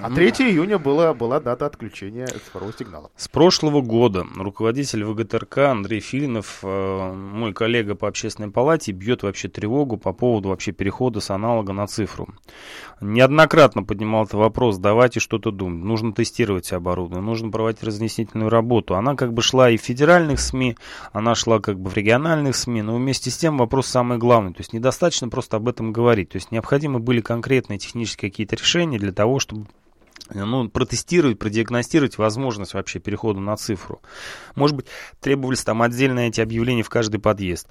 [0.00, 3.10] А 3 июня была, была дата отключения цифрового сигнала.
[3.16, 9.48] С прошлого года руководитель ВГТРК Андрей Филинов, э, мой коллега по общественной палате, бьет вообще
[9.48, 12.28] тревогу по поводу вообще перехода с аналога на цифру.
[13.00, 15.84] Неоднократно поднимал этот вопрос, давайте что-то думать.
[15.84, 18.96] Нужно тестировать оборудование, нужно проводить разъяснительную работу.
[18.96, 20.76] Она как бы шла и в федеральных СМИ,
[21.12, 24.52] она шла как бы в региональных СМИ, но вместе с тем вопрос самый главный.
[24.52, 26.30] То есть недостаточно просто об этом говорить.
[26.30, 29.66] То есть необходимы были конкретные технические какие-то решения для того, чтобы
[30.30, 34.00] ну, протестировать, продиагностировать возможность вообще перехода на цифру.
[34.54, 34.86] Может быть,
[35.20, 37.68] требовались там отдельные эти объявления в каждый подъезд.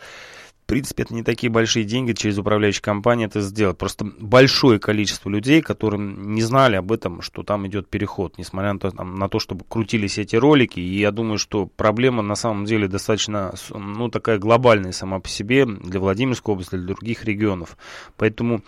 [0.63, 3.77] В принципе, это не такие большие деньги через управляющие компании это сделать.
[3.77, 8.79] Просто большое количество людей, которые не знали об этом, что там идет переход, несмотря на
[8.79, 10.79] то, там, на то, чтобы крутились эти ролики.
[10.79, 15.65] И я думаю, что проблема на самом деле достаточно, ну, такая глобальная сама по себе
[15.65, 17.77] для Владимирской области, для других регионов.
[18.15, 18.63] Поэтому,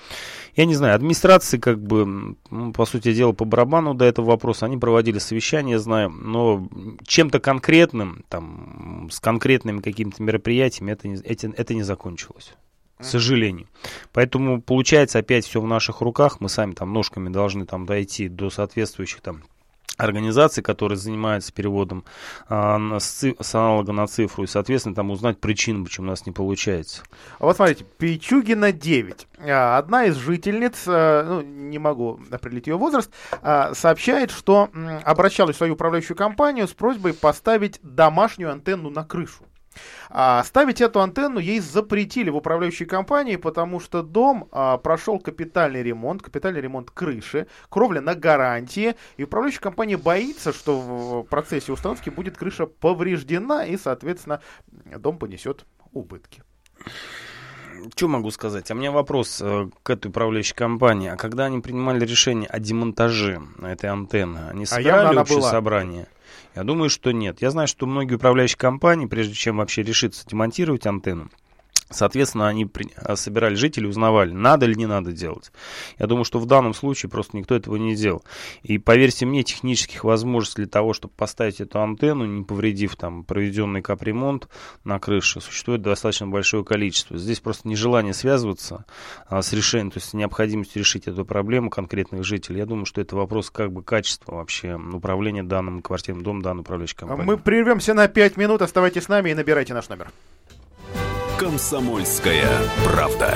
[0.57, 4.65] я не знаю, администрации, как бы, ну, по сути дела, по барабану до этого вопроса,
[4.65, 6.67] они проводили совещания, знаю, но
[7.07, 12.53] чем-то конкретным, там, с конкретными какими-то мероприятиями это не, это, это не закончилось.
[12.97, 13.67] К сожалению.
[14.13, 16.39] Поэтому получается опять все в наших руках.
[16.39, 19.43] Мы сами там ножками должны там дойти до соответствующих там
[19.97, 22.03] организаций, которые занимаются переводом
[22.47, 26.25] а, на, с, с аналога на цифру, и, соответственно, там узнать причину, почему у нас
[26.25, 27.03] не получается.
[27.39, 29.27] А Вот смотрите, Пичугина 9.
[29.39, 34.69] А, Одна из жительниц, а, ну, не могу определить ее возраст, а, сообщает, что
[35.03, 39.44] обращалась в свою управляющую компанию с просьбой поставить домашнюю антенну на крышу.
[40.09, 45.83] А ставить эту антенну ей запретили в управляющей компании, потому что дом а, прошел капитальный
[45.83, 52.09] ремонт, капитальный ремонт крыши, кровля на гарантии, и управляющая компания боится, что в процессе установки
[52.09, 54.41] будет крыша повреждена, и, соответственно,
[54.97, 56.43] дом понесет убытки.
[57.95, 58.71] Что могу сказать?
[58.71, 61.09] А у меня вопрос э, к этой управляющей компании.
[61.09, 65.51] А когда они принимали решение о демонтаже этой антенны, они А собирали она общее была.
[65.51, 66.07] собрание?
[66.55, 67.41] Я думаю, что нет.
[67.41, 71.29] Я знаю, что многие управляющие компании, прежде чем вообще решиться демонтировать антенну,
[71.91, 75.51] Соответственно, они при- а, собирали жителей, узнавали, надо или не надо делать.
[75.99, 78.23] Я думаю, что в данном случае просто никто этого не делал.
[78.63, 83.83] И поверьте мне, технических возможностей для того, чтобы поставить эту антенну, не повредив там проведенный
[83.83, 84.47] капремонт
[84.83, 87.17] на крыше, существует достаточно большое количество.
[87.17, 88.85] Здесь просто нежелание связываться
[89.27, 92.59] а, с решением, то есть необходимостью решить эту проблему конкретных жителей.
[92.59, 96.97] Я думаю, что это вопрос как бы качества вообще управления данным квартирным домом, данной управляющей
[96.97, 97.25] компанией.
[97.25, 100.11] Мы прервемся на 5 минут, оставайтесь с нами и набирайте наш номер.
[101.37, 102.47] Комсомольская
[102.85, 103.35] правда.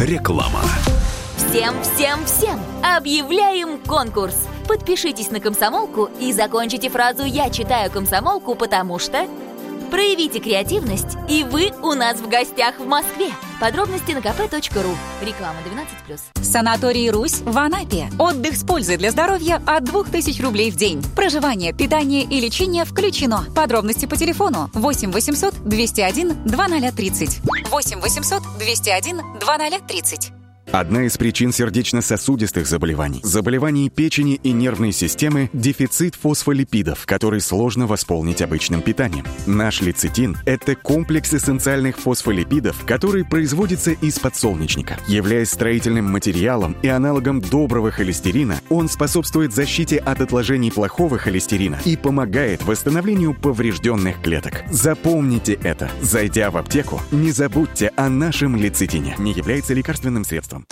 [0.00, 0.62] Реклама.
[1.36, 4.48] Всем, всем, всем объявляем конкурс.
[4.66, 9.28] Подпишитесь на комсомолку и закончите фразу «Я читаю комсомолку, потому что...»
[9.96, 13.28] Проявите креативность, и вы у нас в гостях в Москве.
[13.58, 14.94] Подробности на kp.ru.
[15.22, 15.56] Реклама
[16.06, 16.44] 12+.
[16.44, 18.10] Санаторий «Русь» в Анапе.
[18.18, 21.02] Отдых с пользой для здоровья от 2000 рублей в день.
[21.16, 23.46] Проживание, питание и лечение включено.
[23.56, 27.40] Подробности по телефону 8 800 201 2030.
[27.70, 30.45] 8 800 201 2030.
[30.78, 38.42] Одна из причин сердечно-сосудистых заболеваний, заболеваний печени и нервной системы– дефицит фосфолипидов, который сложно восполнить
[38.42, 39.24] обычным питанием.
[39.46, 44.98] Наш лецитин– это комплекс эссенциальных фосфолипидов, который производится из подсолнечника.
[45.08, 51.96] Являясь строительным материалом и аналогом доброго холестерина, он способствует защите от отложений плохого холестерина и
[51.96, 54.62] помогает восстановлению поврежденных клеток.
[54.70, 55.90] Запомните это.
[56.02, 59.14] Зайдя в аптеку, не забудьте о нашем лецитине.
[59.16, 60.65] Не является лекарственным средством.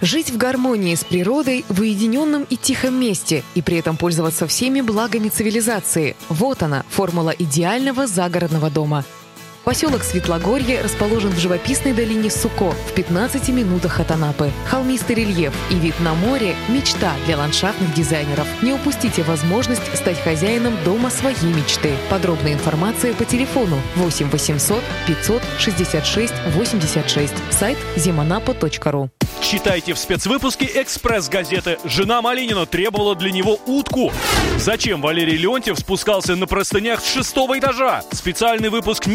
[0.00, 4.82] Жить в гармонии с природой в уединенном и тихом месте и при этом пользоваться всеми
[4.82, 6.16] благами цивилизации.
[6.28, 9.04] Вот она, формула идеального загородного дома.
[9.66, 14.52] Поселок Светлогорье расположен в живописной долине Суко в 15 минутах от Анапы.
[14.64, 18.46] Холмистый рельеф и вид на море– мечта для ландшафтных дизайнеров.
[18.62, 21.90] Не упустите возможность стать хозяином дома своей мечты.
[22.08, 27.34] Подробная информация по телефону 8 800 566 86.
[27.50, 29.10] Сайт зиманапа.ру.
[29.40, 31.78] Читайте в спецвыпуске «Экспресс-газеты».
[31.84, 34.12] Жена Малинина требовала для него утку.
[34.58, 38.02] Зачем Валерий Леонтьев спускался на простынях с шестого этажа?
[38.10, 39.06] Специальный выпуск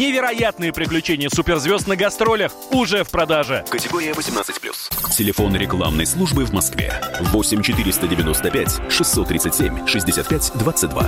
[0.42, 3.64] «Невероятные приключения суперзвезд на гастролях» уже в продаже.
[3.70, 5.14] Категория 18+.
[5.16, 6.92] Телефон рекламной службы в Москве.
[7.20, 11.06] 8 495 637 65 22.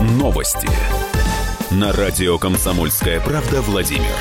[0.00, 0.68] Новости.
[1.70, 4.16] На радио «Комсомольская правда» Владимир.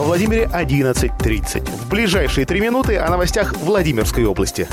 [0.00, 1.70] Во Владимире 11.30.
[1.70, 4.66] В ближайшие три минуты о новостях Владимирской области.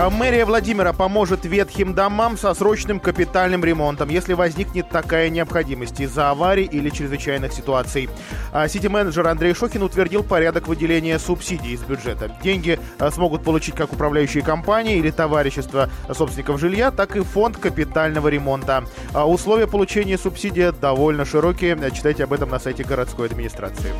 [0.00, 6.30] А Мэрия Владимира поможет ветхим домам со срочным капитальным ремонтом, если возникнет такая необходимость из-за
[6.30, 8.08] аварий или чрезвычайных ситуаций.
[8.50, 12.34] А Сити-менеджер Андрей Шохин утвердил порядок выделения субсидий из бюджета.
[12.42, 18.28] Деньги а, смогут получить как управляющие компании или товарищества собственников жилья, так и фонд капитального
[18.28, 18.84] ремонта.
[19.12, 21.76] Условия получения субсидии довольно широкие.
[21.94, 23.92] Читайте об этом на сайте городской администрации.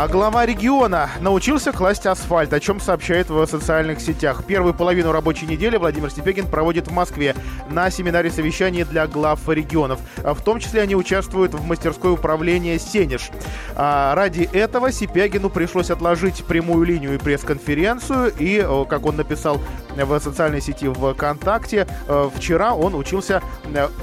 [0.00, 4.44] А глава региона научился класть асфальт, о чем сообщает в социальных сетях.
[4.44, 7.34] Первую половину рабочей недели Владимир Степегин проводит в Москве
[7.68, 9.98] на семинаре совещаний для глав регионов.
[10.18, 13.30] В том числе они участвуют в мастерской управления «Сенеж».
[13.74, 18.32] А ради этого Сипягину пришлось отложить прямую линию и пресс-конференцию.
[18.38, 19.60] И, как он написал
[19.96, 21.88] в социальной сети ВКонтакте,
[22.36, 23.42] вчера он учился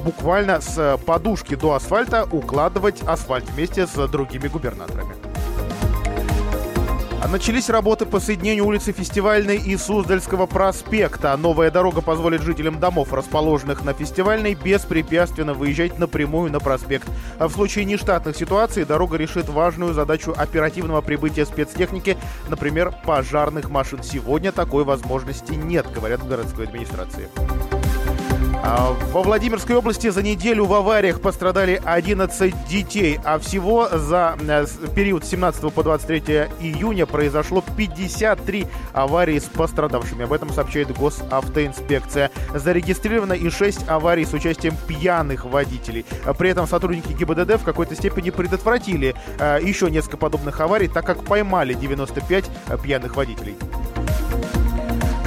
[0.03, 5.15] буквально с подушки до асфальта укладывать асфальт вместе с другими губернаторами.
[7.23, 11.35] Начались работы по соединению улицы Фестивальной и Суздальского проспекта.
[11.35, 17.07] Новая дорога позволит жителям домов, расположенных на Фестивальной, беспрепятственно выезжать напрямую на проспект.
[17.37, 24.01] А в случае нештатных ситуаций дорога решит важную задачу оперативного прибытия спецтехники, например, пожарных машин.
[24.01, 27.27] Сегодня такой возможности нет, говорят в городской администрации.
[28.67, 34.65] А, во Владимирской области за неделю в авариях пострадали 11 детей, а всего за э,
[34.95, 40.23] период с 17 по 23 июня произошло 53 аварии с пострадавшими.
[40.23, 42.31] Об этом сообщает госавтоинспекция.
[42.55, 46.03] Зарегистрировано и 6 аварий с участием пьяных водителей.
[46.39, 51.23] При этом сотрудники ГИБДД в какой-то степени предотвратили э, еще несколько подобных аварий, так как
[51.23, 53.55] поймали 95 э, пьяных водителей.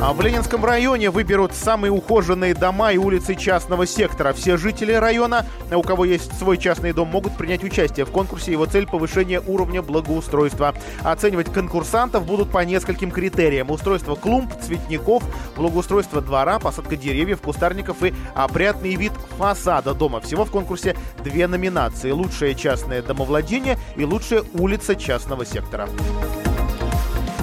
[0.00, 4.32] А в Ленинском районе выберут самые ухоженные дома и улицы частного сектора.
[4.32, 8.52] Все жители района, у кого есть свой частный дом, могут принять участие в конкурсе.
[8.52, 10.72] Его цель– повышение уровня благоустройства.
[11.02, 13.72] Оценивать конкурсантов будут по нескольким критериям.
[13.72, 15.24] Устройство клумб, цветников,
[15.56, 20.20] благоустройство двора, посадка деревьев, кустарников и опрятный вид фасада дома.
[20.20, 25.88] Всего в конкурсе две номинации– лучшее частное домовладение и лучшая улица частного сектора.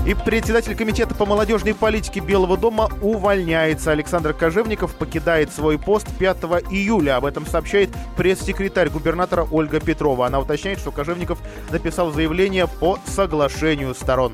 [0.06, 3.92] И председатель комитета по молодежной политике Белого дома увольняется.
[3.92, 6.38] Александр Кожевников покидает свой пост 5
[6.70, 7.18] июля.
[7.18, 10.28] Об этом сообщает пресс-секретарь губернатора Ольга Петрова.
[10.28, 11.40] Она уточняет, что Кожевников
[11.72, 14.34] написал заявление по соглашению сторон.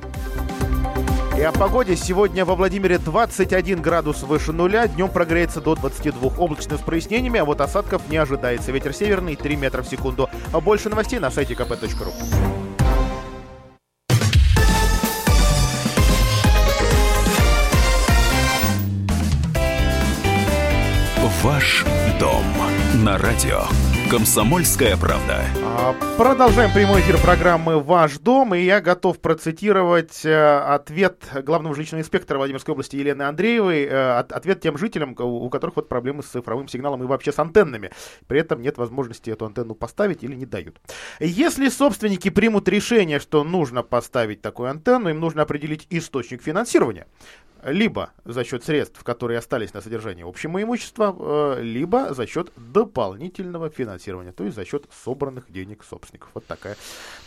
[1.38, 1.95] И о погоде.
[1.95, 4.89] Сегодня во Владимире 21 градус выше нуля.
[4.89, 6.34] Днем прогреется до 22.
[6.38, 8.73] Облачно с прояснениями, а вот осадков не ожидается.
[8.73, 10.29] Ветер северный 3 метра в секунду.
[10.51, 12.70] А больше новостей на сайте kp.ru.
[21.43, 21.84] Ваш
[22.19, 22.43] дом
[23.04, 23.63] на радио.
[24.12, 25.45] Комсомольская правда.
[25.63, 32.01] А, продолжаем прямой эфир программы «Ваш дом», и я готов процитировать э, ответ главного жилищного
[32.01, 36.67] инспектора Владимирской области Елены Андреевой, э, ответ тем жителям, у которых вот проблемы с цифровым
[36.67, 37.91] сигналом и вообще с антеннами.
[38.27, 40.80] При этом нет возможности эту антенну поставить или не дают.
[41.21, 47.08] Если собственники примут решение, что нужно поставить такую антенну, им нужно определить источник финансирования
[47.63, 53.69] либо за счет средств, которые остались на содержании общего имущества, э, либо за счет дополнительного
[53.69, 56.30] финансирования, то есть за счет собранных денег собственников.
[56.34, 56.76] Вот такая,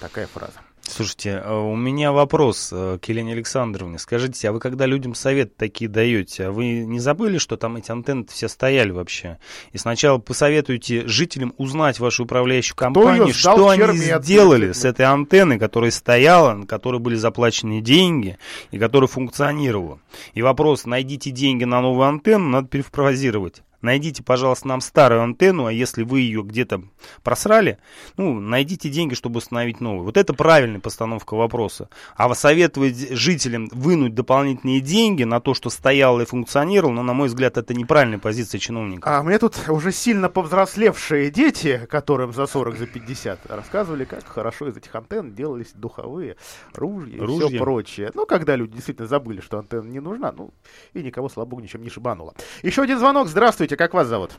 [0.00, 0.60] такая фраза.
[0.96, 3.98] Слушайте, а у меня вопрос э, к Елене Александровне.
[3.98, 7.90] Скажите, а вы когда людям совет такие даете, а вы не забыли, что там эти
[7.90, 9.38] антенны все стояли вообще?
[9.72, 15.90] И сначала посоветуйте жителям узнать вашу управляющую компанию, что они сделали с этой антенной, которая
[15.90, 18.38] стояла, на которой были заплачены деньги
[18.70, 19.98] и которая функционировала.
[20.34, 25.72] И вопрос, найдите деньги на новую антенну, надо перефразировать найдите, пожалуйста, нам старую антенну, а
[25.72, 26.82] если вы ее где-то
[27.22, 27.78] просрали,
[28.16, 30.04] ну, найдите деньги, чтобы установить новую.
[30.04, 31.88] Вот это правильная постановка вопроса.
[32.16, 37.28] А советовать жителям вынуть дополнительные деньги на то, что стояло и функционировало, ну, на мой
[37.28, 39.18] взгляд, это неправильная позиция чиновника.
[39.18, 44.68] А мне тут уже сильно повзрослевшие дети, которым за 40, за 50, рассказывали, как хорошо
[44.68, 46.36] из этих антенн делались духовые
[46.74, 47.46] ружья, ружья.
[47.46, 48.10] и все прочее.
[48.14, 50.50] Ну, когда люди действительно забыли, что антенна не нужна, ну,
[50.92, 52.34] и никого, слава богу, ничем не шибануло.
[52.62, 53.28] Еще один звонок.
[53.28, 53.73] Здравствуйте.
[53.74, 54.30] Здравствуйте, как вас зовут?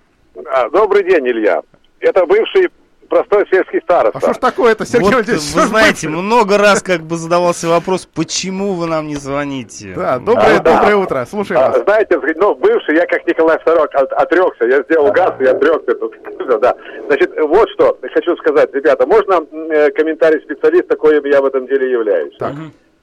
[0.48, 1.62] А, добрый день, Илья.
[2.00, 2.70] Это бывший
[3.10, 4.18] простой сельский староста.
[4.18, 5.54] А что ж такое-то, Сергей вот, Валерьевич?
[5.54, 9.94] Вы знаете, много раз как бы задавался вопрос, почему вы нам не звоните?
[9.96, 10.98] Да, доброе, а, доброе да.
[10.98, 11.84] утро, слушай а, вас.
[11.84, 15.96] Знаете, ну, бывший, я как Николай II от, отрекся, я сделал газ, я отрекся.
[15.96, 16.16] Тут,
[16.62, 16.76] да.
[17.08, 21.92] Значит, вот что хочу сказать, ребята, можно э, комментарий специалиста, коим я в этом деле
[21.92, 22.36] являюсь?
[22.38, 22.54] Так.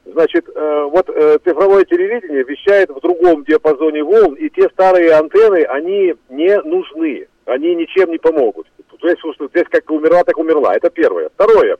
[0.05, 5.63] Значит, э, вот э, цифровое телевидение вещает в другом диапазоне волн, и те старые антенны,
[5.65, 8.67] они не нужны, они ничем не помогут.
[9.01, 10.77] То есть здесь как умерла, так умерла.
[10.77, 11.29] Это первое.
[11.31, 11.77] Второе.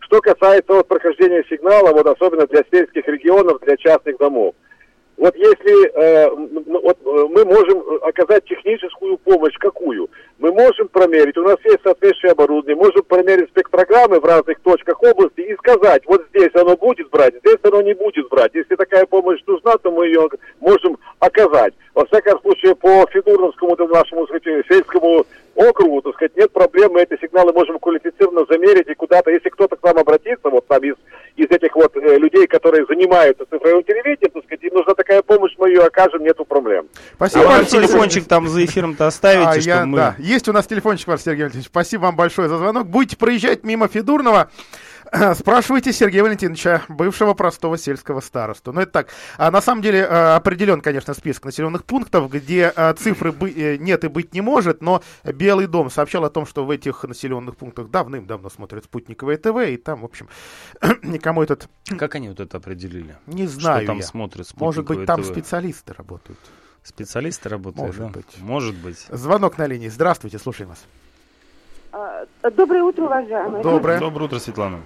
[0.00, 4.54] Что касается вот прохождения сигнала, вот особенно для сельских регионов, для частных домов.
[5.16, 10.08] Вот если э, вот, э, мы можем оказать техническую помощь, какую?
[10.38, 15.40] Мы можем промерить, у нас есть соответствующее оборудование, можем промерить спектрограммы в разных точках области
[15.40, 18.52] и сказать, вот здесь оно будет брать, здесь оно не будет брать.
[18.54, 20.28] Если такая помощь нужна, то мы ее
[20.60, 21.74] можем оказать.
[21.94, 27.20] Во всяком случае, по Федуровскому, нашему сказать, сельскому округу, так сказать, нет проблем, мы эти
[27.20, 30.94] сигналы можем квалифицированно замерить и куда-то, если кто-то к нам обратится, вот там из,
[31.42, 35.52] из этих вот э, людей, которые занимаются цифровым телевидением, так сказать, им нужна такая помощь,
[35.58, 36.86] мы ее окажем, нету проблем.
[37.16, 37.44] Спасибо.
[37.44, 39.96] А вам телефончик там за эфиром-то оставите, а, я, мы...
[39.98, 41.66] Да, есть у нас телефончик Сергей Валентинович.
[41.66, 42.86] Спасибо вам большое за звонок.
[42.86, 44.50] Будете проезжать мимо Федурного,
[45.34, 48.72] Спрашивайте Сергея Валентиновича, бывшего простого сельского старосту.
[48.72, 49.08] Ну, это так.
[49.36, 54.04] А на самом деле э, определен, конечно, список населенных пунктов, где э, цифры э, нет
[54.04, 57.90] и быть не может, но Белый дом сообщал о том, что в этих населенных пунктах
[57.90, 60.28] давным-давно смотрят спутниковое ТВ, и там, в общем,
[61.02, 61.68] никому этот...
[61.98, 63.16] Как они вот это определили?
[63.26, 64.02] Не знаю Что там я.
[64.04, 65.28] смотрят Может быть, там ТВ?
[65.28, 66.38] специалисты работают.
[66.82, 68.08] Специалисты работают, Может да?
[68.08, 68.38] быть.
[68.38, 69.06] Может быть.
[69.10, 69.88] Звонок на линии.
[69.88, 70.82] Здравствуйте, слушаем вас.
[71.92, 72.24] А,
[72.56, 73.62] доброе утро, уважаемые.
[73.62, 74.00] Доброе.
[74.00, 74.80] Доброе утро, Светлана.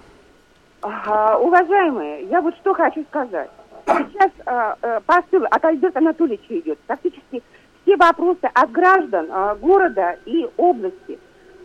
[0.89, 3.51] Ага, уважаемые, я вот что хочу сказать.
[3.87, 6.79] Сейчас а, а, посыл от Альберта Анатольевича идет.
[6.87, 7.43] Практически
[7.83, 11.19] все вопросы от граждан а, города и области.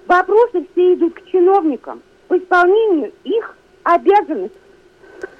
[0.07, 4.57] Вопросы все идут к чиновникам по исполнению их обязанностей.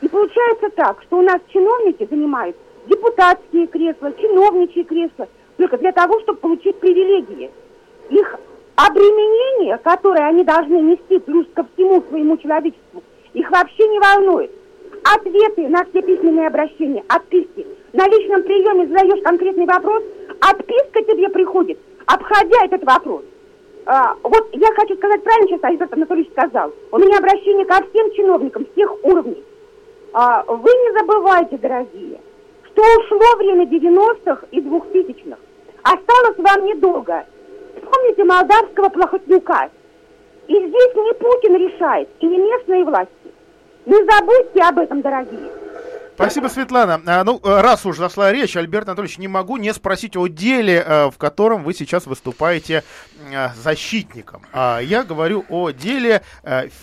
[0.02, 2.56] И получается так, что у нас чиновники занимают
[2.86, 5.28] депутатские кресла, чиновничьи кресла,
[5.58, 7.50] только для того, чтобы получить привилегии.
[8.10, 8.40] Их
[8.76, 13.02] обременение, которое они должны нести плюс ко всему своему человечеству,
[13.34, 14.52] их вообще не волнует.
[15.04, 17.66] Ответы на все письменные обращения, отписки.
[17.94, 20.04] На личном приеме задаешь конкретный вопрос,
[20.40, 23.24] отписка тебе приходит, обходя этот вопрос.
[23.86, 26.72] А, вот я хочу сказать правильно, сейчас Альберт Анатольевич сказал.
[26.92, 29.44] У меня обращение ко всем чиновникам всех уровней.
[30.14, 32.20] А, вы не забывайте, дорогие,
[32.66, 35.38] что ушло время 90-х и 2000-х.
[35.84, 37.26] Осталось вам недолго.
[37.82, 39.70] Помните молдавского плохотнюка?
[40.48, 43.21] И здесь не Путин решает, и не местные власти.
[43.86, 45.61] Не забудьте об этом, дорогие.
[46.22, 47.02] Спасибо, Светлана.
[47.08, 50.76] А, ну, э, раз уж зашла речь, Альберт Анатольевич, не могу не спросить о деле,
[50.76, 52.84] э, в котором вы сейчас выступаете
[53.32, 54.44] э, защитником.
[54.54, 56.22] А, я говорю о деле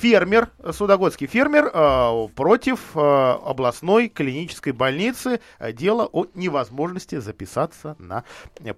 [0.01, 5.41] фермер, судогодский фермер против областной клинической больницы.
[5.72, 8.24] Дело о невозможности записаться на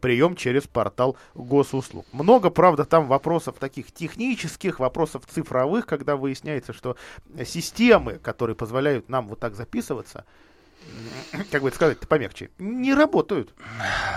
[0.00, 2.04] прием через портал госуслуг.
[2.12, 6.96] Много, правда, там вопросов таких технических, вопросов цифровых, когда выясняется, что
[7.46, 10.26] системы, которые позволяют нам вот так записываться,
[11.50, 13.54] как бы сказать-то помягче, не работают.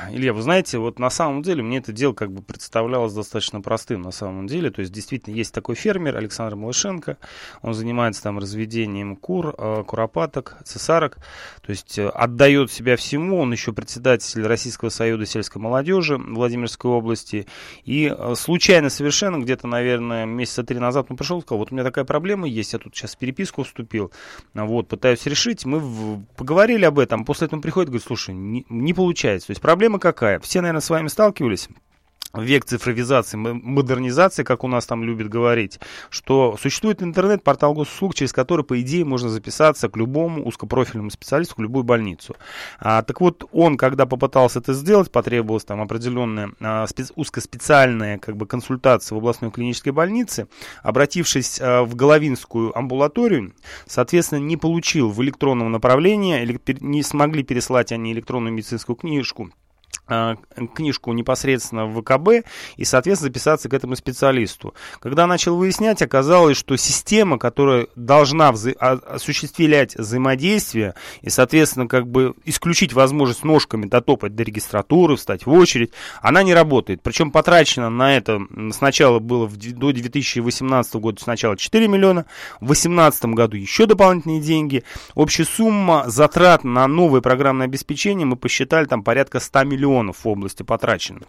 [0.10, 4.02] Илья, вы знаете, вот на самом деле мне это дело как бы представлялось достаточно простым
[4.02, 4.72] на самом деле.
[4.72, 7.18] То есть действительно есть такой фермер Александр Малышенко,
[7.62, 11.18] он занимается там разведением кур, э, куропаток, цесарок,
[11.62, 13.40] то есть э, отдает себя всему.
[13.40, 17.48] Он еще председатель Российского союза сельской молодежи Владимирской области.
[17.84, 21.76] И э, случайно совершенно, где-то, наверное, месяца три назад он пришел и сказал, вот у
[21.76, 24.12] меня такая проблема есть, я тут сейчас переписку вступил,
[24.54, 28.66] вот, пытаюсь решить, мы поговорим говорили об этом, после этого приходит и говорит, слушай, не,
[28.70, 29.48] не получается.
[29.48, 30.40] То есть проблема какая?
[30.40, 31.68] Все, наверное, с вами сталкивались
[32.36, 35.80] век цифровизации, модернизации, как у нас там любят говорить,
[36.10, 41.62] что существует интернет-портал госуслуг, через который, по идее, можно записаться к любому узкопрофильному специалисту, в
[41.62, 42.36] любую больницу.
[42.80, 48.36] А, так вот, он, когда попытался это сделать, потребовалась там определенная а, спец, узкоспециальная как
[48.36, 50.48] бы, консультация в областной клинической больнице,
[50.82, 53.54] обратившись а, в Головинскую амбулаторию,
[53.86, 59.52] соответственно, не получил в электронном направлении, не смогли переслать они электронную медицинскую книжку
[60.76, 64.74] книжку непосредственно в ВКБ и, соответственно, записаться к этому специалисту.
[65.00, 72.36] Когда начал выяснять, оказалось, что система, которая должна вза- осуществлять взаимодействие и, соответственно, как бы
[72.44, 75.92] исключить возможность ножками дотопать до регистратуры, встать в очередь,
[76.22, 77.02] она не работает.
[77.02, 78.42] Причем потрачено на это
[78.72, 82.26] сначала было в, до 2018 года сначала 4 миллиона,
[82.60, 84.84] в 2018 году еще дополнительные деньги.
[85.16, 90.28] Общая сумма затрат на новое программное обеспечение мы посчитали там порядка 100 миллионов миллионов в
[90.28, 91.22] области потрачено.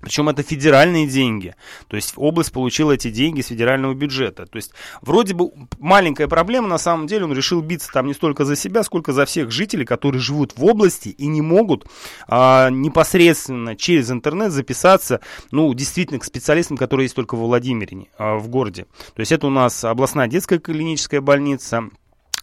[0.00, 1.54] Причем это федеральные деньги.
[1.88, 4.46] То есть область получила эти деньги с федерального бюджета.
[4.46, 8.44] То есть вроде бы маленькая проблема, на самом деле он решил биться там не столько
[8.44, 11.86] за себя, сколько за всех жителей, которые живут в области и не могут
[12.28, 18.36] а, непосредственно через интернет записаться, ну, действительно, к специалистам, которые есть только во Владимире, а,
[18.36, 18.86] в городе.
[19.14, 21.88] То есть это у нас областная детская клиническая больница,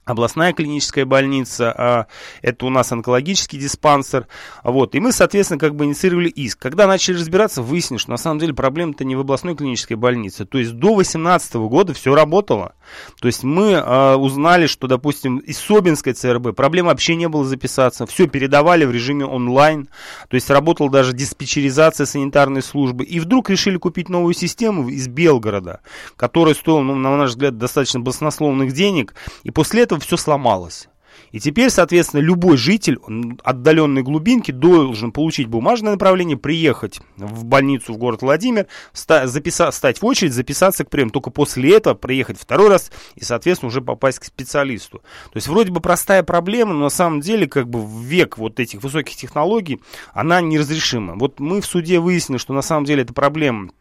[0.05, 2.07] областная клиническая больница, а
[2.41, 4.27] это у нас онкологический диспансер,
[4.63, 6.59] вот, и мы, соответственно, как бы инициировали иск.
[6.59, 10.57] Когда начали разбираться, выяснилось, что на самом деле проблема-то не в областной клинической больнице, то
[10.57, 12.75] есть до 2018 года все работало,
[13.19, 18.05] то есть мы а, узнали, что, допустим, из Собинской ЦРБ проблем вообще не было записаться,
[18.05, 19.87] все передавали в режиме онлайн,
[20.29, 25.79] то есть работала даже диспетчеризация санитарной службы, и вдруг решили купить новую систему из Белгорода,
[26.17, 30.89] которая стоила, ну, на наш взгляд, достаточно баснословных денег, и после этого этого все сломалось.
[31.31, 32.99] И теперь, соответственно, любой житель
[33.43, 40.05] отдаленной глубинки должен получить бумажное направление, приехать в больницу в город Владимир, записа, стать в
[40.05, 41.11] очередь, записаться к приему.
[41.11, 44.99] Только после этого приехать второй раз и, соответственно, уже попасть к специалисту.
[44.99, 48.83] То есть вроде бы простая проблема, но на самом деле как бы век вот этих
[48.83, 49.81] высоких технологий
[50.13, 51.15] она неразрешима.
[51.15, 53.71] Вот мы в суде выяснили, что на самом деле эта проблема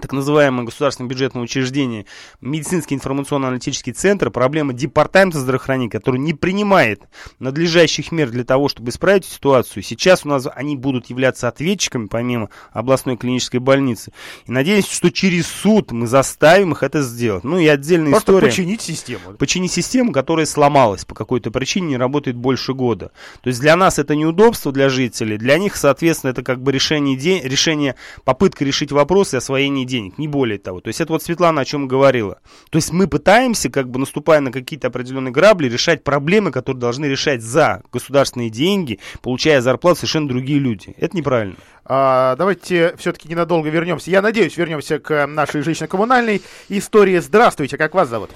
[0.00, 2.06] так называемое государственное бюджетное учреждение,
[2.40, 7.02] медицинский информационно-аналитический центр, проблема департамента здравоохранения, который не принимает
[7.40, 9.82] надлежащих мер для того, чтобы исправить ситуацию.
[9.82, 14.12] Сейчас у нас они будут являться ответчиками, помимо областной клинической больницы.
[14.46, 17.42] И надеюсь, что через суд мы заставим их это сделать.
[17.42, 18.48] Ну и отдельная Просто история.
[18.48, 19.34] починить систему.
[19.38, 23.10] Починить систему, которая сломалась по какой-то причине, не работает больше года.
[23.42, 25.38] То есть для нас это неудобство, для жителей.
[25.38, 30.58] Для них, соответственно, это как бы решение, решение попытка решить вопросы освоения денег, не более
[30.58, 30.80] того.
[30.80, 32.40] То есть это вот Светлана о чем говорила.
[32.70, 37.06] То есть мы пытаемся, как бы наступая на какие-то определенные грабли, решать проблемы, которые должны
[37.06, 40.94] решать за государственные деньги, получая зарплату совершенно другие люди.
[40.98, 41.56] Это неправильно.
[41.84, 44.10] А, давайте все-таки ненадолго вернемся.
[44.10, 47.18] Я надеюсь, вернемся к нашей жилищно-коммунальной истории.
[47.18, 48.30] Здравствуйте, как вас зовут?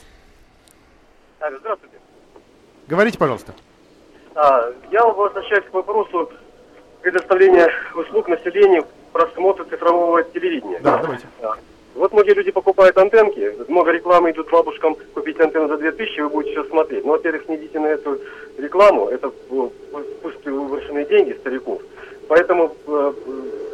[1.39, 1.97] Здравствуйте.
[2.89, 3.55] Говорите, пожалуйста.
[4.35, 6.31] А, я возвращаюсь к вопросу
[7.03, 10.81] предоставления услуг населению просмотра цифрового телевидения.
[10.83, 11.27] Да, давайте.
[11.41, 11.55] Да.
[11.95, 16.53] Вот многие люди покупают антенки, много рекламы идут бабушкам купить антенну за 2000, вы будете
[16.53, 17.05] все смотреть.
[17.05, 18.19] Но, во-первых, не идите на эту
[18.57, 19.31] рекламу, это
[20.23, 21.83] пусть выброшенные деньги стариков.
[22.29, 23.13] Поэтому э,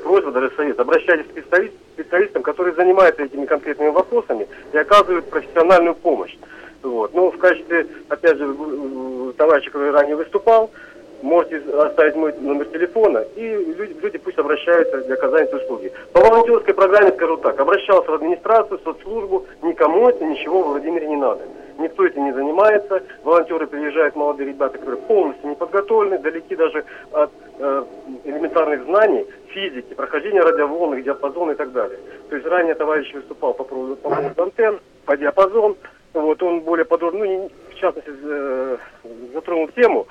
[0.03, 5.95] просьба, даже совет, обращайтесь к специалист, специалистам, которые занимаются этими конкретными вопросами и оказывают профессиональную
[5.95, 6.37] помощь.
[6.83, 7.14] Вот.
[7.14, 8.53] Ну, в качестве, опять же,
[9.37, 10.70] товарища, который ранее выступал,
[11.23, 15.93] можете оставить мой номер телефона, и люди, люди пусть обращаются для оказания услуги.
[16.12, 21.09] По волонтерской программе скажу так, обращался в администрацию, в соцслужбу, никому это ничего в Владимире
[21.09, 21.43] не надо.
[21.79, 27.31] Никто этим не занимается, волонтеры приезжают, молодые ребята, которые полностью не подготовлены, далеки даже от
[27.59, 27.85] э,
[28.25, 31.99] элементарных знаний, физики, прохождения радиоволн, диапазона и так далее.
[32.31, 35.77] То есть ранее товарищ выступал по поводу, по поводу антенн, по диапазон,
[36.14, 38.77] вот он более подробно, ну, в частности, э,
[39.33, 40.09] затронул тему,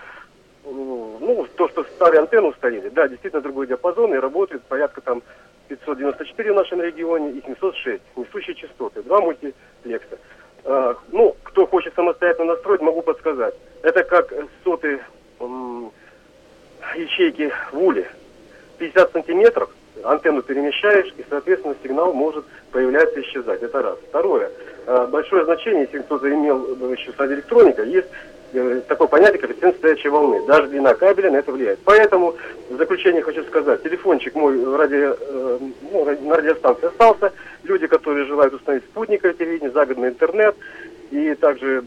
[0.72, 5.22] ну, то, что старые антенны устарели, да, действительно другой диапазон, и работает порядка там
[5.68, 10.18] 594 в нашем регионе и 706, несущие частоты, два мультиплекса.
[10.66, 13.56] А, ну, кто хочет самостоятельно настроить, могу подсказать.
[13.84, 15.00] Это как соты
[15.40, 15.92] м-
[16.96, 18.10] ячейки в уле.
[18.78, 19.70] 50 сантиметров,
[20.04, 23.64] антенну перемещаешь, и, соответственно, сигнал может появляться и исчезать.
[23.64, 23.98] Это раз.
[24.10, 24.52] Второе.
[24.86, 30.10] А, большое значение, если кто-то имел еще с радиоэлектроника, есть Э, такое понятие, коэффициент стоячей
[30.10, 30.46] волны.
[30.48, 31.80] Даже длина кабеля на это влияет.
[31.84, 32.36] Поэтому
[32.70, 35.60] в заключение хочу сказать, телефончик мой ради, э,
[35.92, 37.34] ну, на радиостанции остался.
[37.64, 40.56] Люди, которые желают установить спутниковое телевидение, загородный интернет
[41.12, 41.84] и также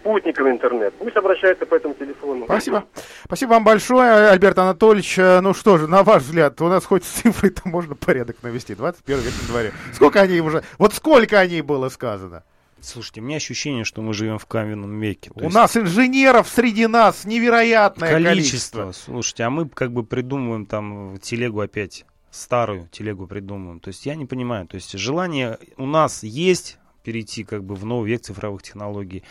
[0.00, 0.94] спутниковый интернет.
[0.98, 2.44] Пусть обращается по этому телефону.
[2.46, 2.84] Спасибо.
[3.24, 5.18] Спасибо вам большое, Альберт Анатольевич.
[5.18, 8.74] Э, Ну что же, на ваш взгляд, у нас хоть с цифрой-то можно порядок навести.
[8.74, 9.72] 21 век на дворе.
[9.94, 10.62] Сколько они уже...
[10.78, 12.42] Вот сколько о ней было сказано?
[12.82, 15.30] Слушайте, у меня ощущение, что мы живем в каменном веке.
[15.30, 18.84] То У есть нас инженеров среди нас невероятное количество.
[18.86, 18.92] количество.
[18.92, 23.80] Слушайте, а мы как бы придумываем там телегу опять, старую телегу придумываем.
[23.80, 24.66] То есть я не понимаю.
[24.66, 29.22] То есть желание у нас есть перейти как бы в новый век цифровых технологий.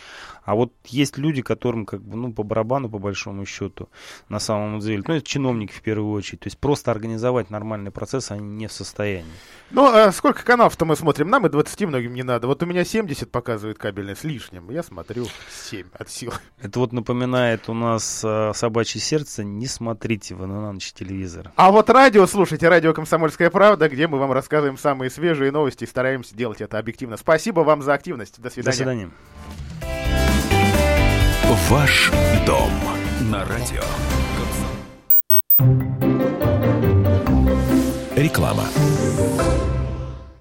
[0.44, 3.88] А вот есть люди, которым как бы, ну, по барабану, по большому счету,
[4.28, 6.40] на самом деле, ну, это чиновники в первую очередь.
[6.40, 9.30] То есть просто организовать нормальный процесс они не в состоянии.
[9.70, 11.28] Ну, а сколько каналов-то мы смотрим?
[11.30, 12.46] Нам и 20 многим не надо.
[12.46, 14.70] Вот у меня 70 показывает кабельный с лишним.
[14.70, 15.26] Я смотрю
[15.70, 16.34] 7 от силы.
[16.60, 19.44] Это вот напоминает у нас э, собачье сердце.
[19.44, 21.52] Не смотрите вы на ночь телевизор.
[21.56, 25.86] А вот радио, слушайте, радио «Комсомольская правда», где мы вам рассказываем самые свежие новости и
[25.86, 27.16] стараемся делать это объективно.
[27.16, 28.40] Спасибо вам за активность.
[28.40, 28.70] До свидания.
[28.70, 29.10] До свидания.
[31.68, 32.10] Ваш
[32.46, 32.70] дом
[33.20, 33.82] на радио.
[38.16, 38.64] Реклама.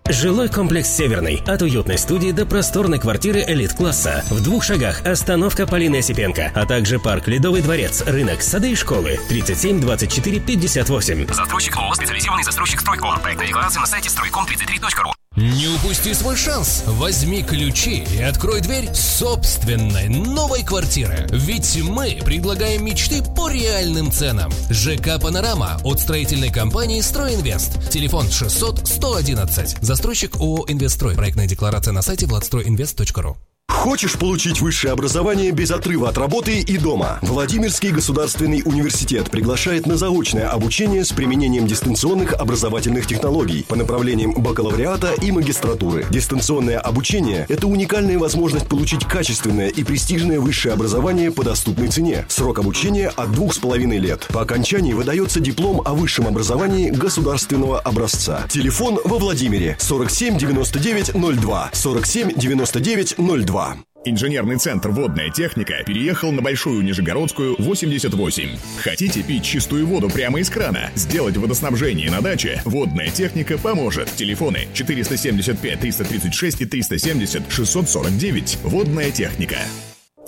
[0.09, 1.41] Жилой комплекс «Северный».
[1.45, 4.23] От уютной студии до просторной квартиры элит-класса.
[4.31, 9.19] В двух шагах остановка Полины Осипенко, а также парк «Ледовый дворец», рынок, сады и школы.
[9.29, 11.27] 37 24 58.
[11.31, 13.19] Застройщик ООО «Специализированный застройщик Стройком».
[13.19, 15.18] Проектная декларация на сайте стройком33.ру.
[15.39, 16.83] Не упусти свой шанс.
[16.85, 21.27] Возьми ключи и открой дверь собственной новой квартиры.
[21.31, 24.51] Ведь мы предлагаем мечты по реальным ценам.
[24.69, 27.89] ЖК «Панорама» от строительной компании «Стройинвест».
[27.89, 29.77] Телефон 600 111.
[29.81, 31.15] Застройщик ООО «Инвестстрой».
[31.15, 33.37] Проектная декларация на сайте владстройинвест.ру.
[33.79, 37.17] Хочешь получить высшее образование без отрыва от работы и дома?
[37.21, 45.13] Владимирский государственный университет приглашает на заочное обучение с применением дистанционных образовательных технологий по направлениям бакалавриата
[45.21, 46.05] и магистратуры.
[46.09, 52.25] Дистанционное обучение– это уникальная возможность получить качественное и престижное высшее образование по доступной цене.
[52.27, 54.27] Срок обучения от двух с половиной лет.
[54.33, 58.45] По окончании выдается диплом о высшем образовании государственного образца.
[58.49, 63.68] Телефон во Владимире 47 99 02 47 99 02.
[64.05, 68.49] Инженерный центр «Водная техника» переехал на Большую Нижегородскую, 88.
[68.81, 70.89] Хотите пить чистую воду прямо из крана?
[70.95, 72.61] Сделать водоснабжение на даче?
[72.63, 74.09] «Водная техника» поможет.
[74.15, 78.59] Телефоны 475 336 и 370 649.
[78.63, 79.57] «Водная техника».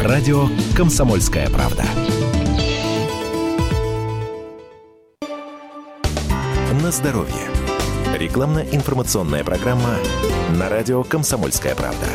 [0.00, 0.46] Радио
[0.76, 1.84] «Комсомольская правда».
[6.80, 7.34] На здоровье.
[8.16, 9.96] Рекламно-информационная программа
[10.56, 12.06] на радио «Комсомольская правда».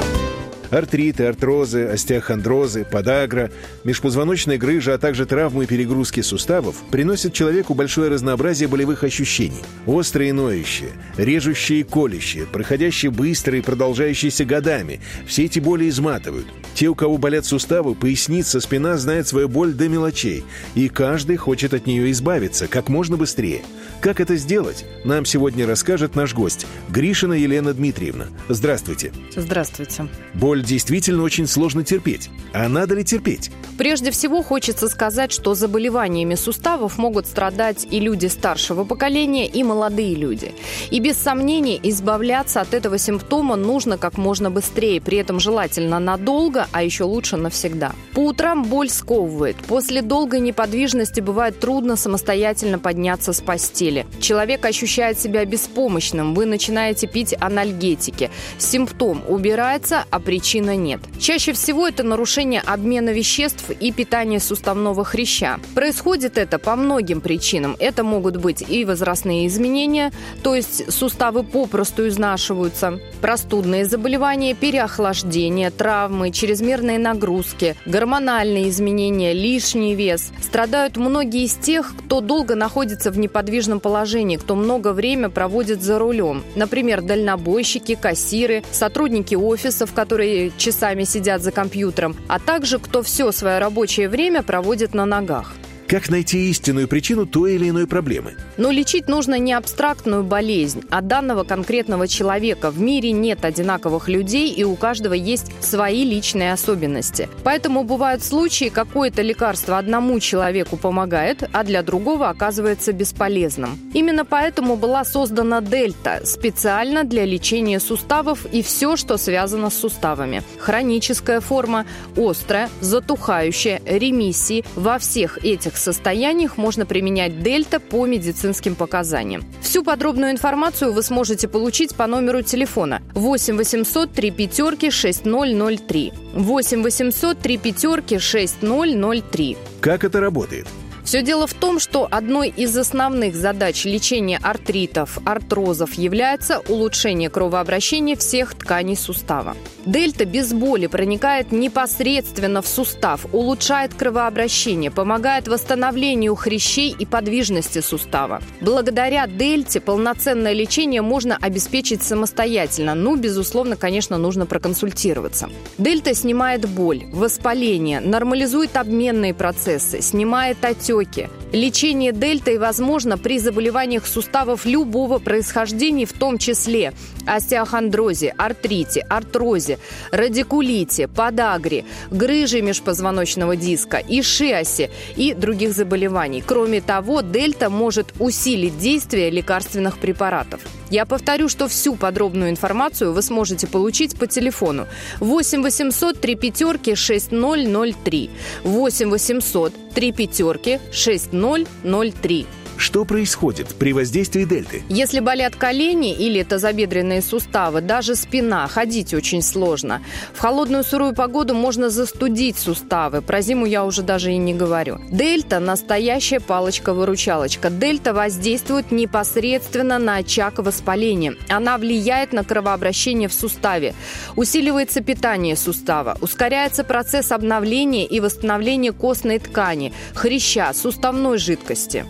[0.73, 3.51] Артриты, артрозы, остеохондрозы, подагра,
[3.83, 9.61] межпозвоночная грыжа, а также травмы и перегрузки суставов приносят человеку большое разнообразие болевых ощущений.
[9.85, 14.99] Острые и ноющие, режущие и колющие, проходящие быстро и продолжающиеся годами.
[15.27, 16.47] Все эти боли изматывают.
[16.73, 20.43] Те, у кого болят суставы, поясница, спина, знают свою боль до мелочей.
[20.73, 23.61] И каждый хочет от нее избавиться как можно быстрее.
[24.03, 28.25] Как это сделать, нам сегодня расскажет наш гость Гришина Елена Дмитриевна.
[28.49, 29.13] Здравствуйте.
[29.33, 30.09] Здравствуйте.
[30.33, 32.29] Боль действительно очень сложно терпеть.
[32.53, 33.49] А надо ли терпеть?
[33.77, 40.15] Прежде всего хочется сказать, что заболеваниями суставов могут страдать и люди старшего поколения, и молодые
[40.15, 40.53] люди.
[40.91, 46.67] И без сомнений избавляться от этого симптома нужно как можно быстрее, при этом желательно надолго,
[46.73, 47.93] а еще лучше навсегда.
[48.13, 49.55] По утрам боль сковывает.
[49.55, 53.92] После долгой неподвижности бывает трудно самостоятельно подняться с постели.
[54.19, 58.29] Человек ощущает себя беспомощным, вы начинаете пить анальгетики.
[58.57, 61.01] Симптом убирается, а причина нет.
[61.19, 65.59] Чаще всего это нарушение обмена веществ и питание суставного хряща.
[65.75, 67.75] Происходит это по многим причинам.
[67.79, 70.11] Это могут быть и возрастные изменения,
[70.43, 80.31] то есть суставы попросту изнашиваются, простудные заболевания, переохлаждение, травмы, чрезмерные нагрузки, гормональные изменения, лишний вес.
[80.41, 85.99] Страдают многие из тех, кто долго находится в неподвижном положении, кто много время проводит за
[85.99, 86.43] рулем.
[86.55, 93.59] Например, дальнобойщики, кассиры, сотрудники офисов, которые часами сидят за компьютером, а также кто все свое
[93.59, 95.53] рабочее время проводит на ногах.
[95.87, 98.35] Как найти истинную причину той или иной проблемы?
[98.57, 102.71] Но лечить нужно не абстрактную болезнь, а данного конкретного человека.
[102.71, 107.29] В мире нет одинаковых людей, и у каждого есть свои личные особенности.
[107.43, 113.77] Поэтому бывают случаи, какое-то лекарство одному человеку помогает, а для другого оказывается бесполезным.
[113.93, 120.43] Именно поэтому была создана Дельта специально для лечения суставов и все, что связано с суставами.
[120.57, 124.63] Хроническая форма, острая, затухающая, ремиссии.
[124.75, 129.43] Во всех этих состояниях можно применять Дельта по медицинским показаниям.
[129.61, 136.13] Всю подробную информацию вы сможете получить по номеру телефона 8 800 3 пятерки 6003.
[136.33, 139.57] 8 800 3 пятерки 6003.
[139.81, 140.67] Как это работает?
[141.03, 148.15] Все дело в том, что одной из основных задач лечения артритов, артрозов является улучшение кровообращения
[148.15, 149.55] всех тканей сустава.
[149.85, 158.41] Дельта без боли проникает непосредственно в сустав, улучшает кровообращение, помогает восстановлению хрящей и подвижности сустава.
[158.61, 165.49] Благодаря дельте полноценное лечение можно обеспечить самостоятельно, ну, безусловно, конечно, нужно проконсультироваться.
[165.77, 170.63] Дельта снимает боль, воспаление, нормализует обменные процессы, снимает
[170.93, 171.29] отеки.
[171.51, 176.93] Лечение дельтой возможно при заболеваниях суставов любого происхождения, в том числе
[177.27, 179.77] остеохондрозе, артрите, артрозе,
[180.11, 186.43] радикулите, подагре, грыже межпозвоночного диска, ишиасе и других заболеваний.
[186.45, 190.61] Кроме того, дельта может усилить действие лекарственных препаратов.
[190.89, 194.87] Я повторю, что всю подробную информацию вы сможете получить по телефону
[195.19, 198.29] 8 800 3 пятерки 6003
[198.63, 202.45] 8 800 3 пятерки 6003.
[202.77, 204.83] Что происходит при воздействии дельты?
[204.89, 210.01] Если болят колени или тазобедренные суставы, даже спина, ходить очень сложно.
[210.33, 213.21] В холодную сырую погоду можно застудить суставы.
[213.21, 214.99] Про зиму я уже даже и не говорю.
[215.11, 217.69] Дельта– настоящая палочка-выручалочка.
[217.69, 221.35] Дельта воздействует непосредственно на очаг воспаления.
[221.49, 223.93] Она влияет на кровообращение в суставе.
[224.35, 226.17] Усиливается питание сустава.
[226.21, 232.05] Ускоряется процесс обновления и восстановления костной ткани, хряща, суставной жидкости.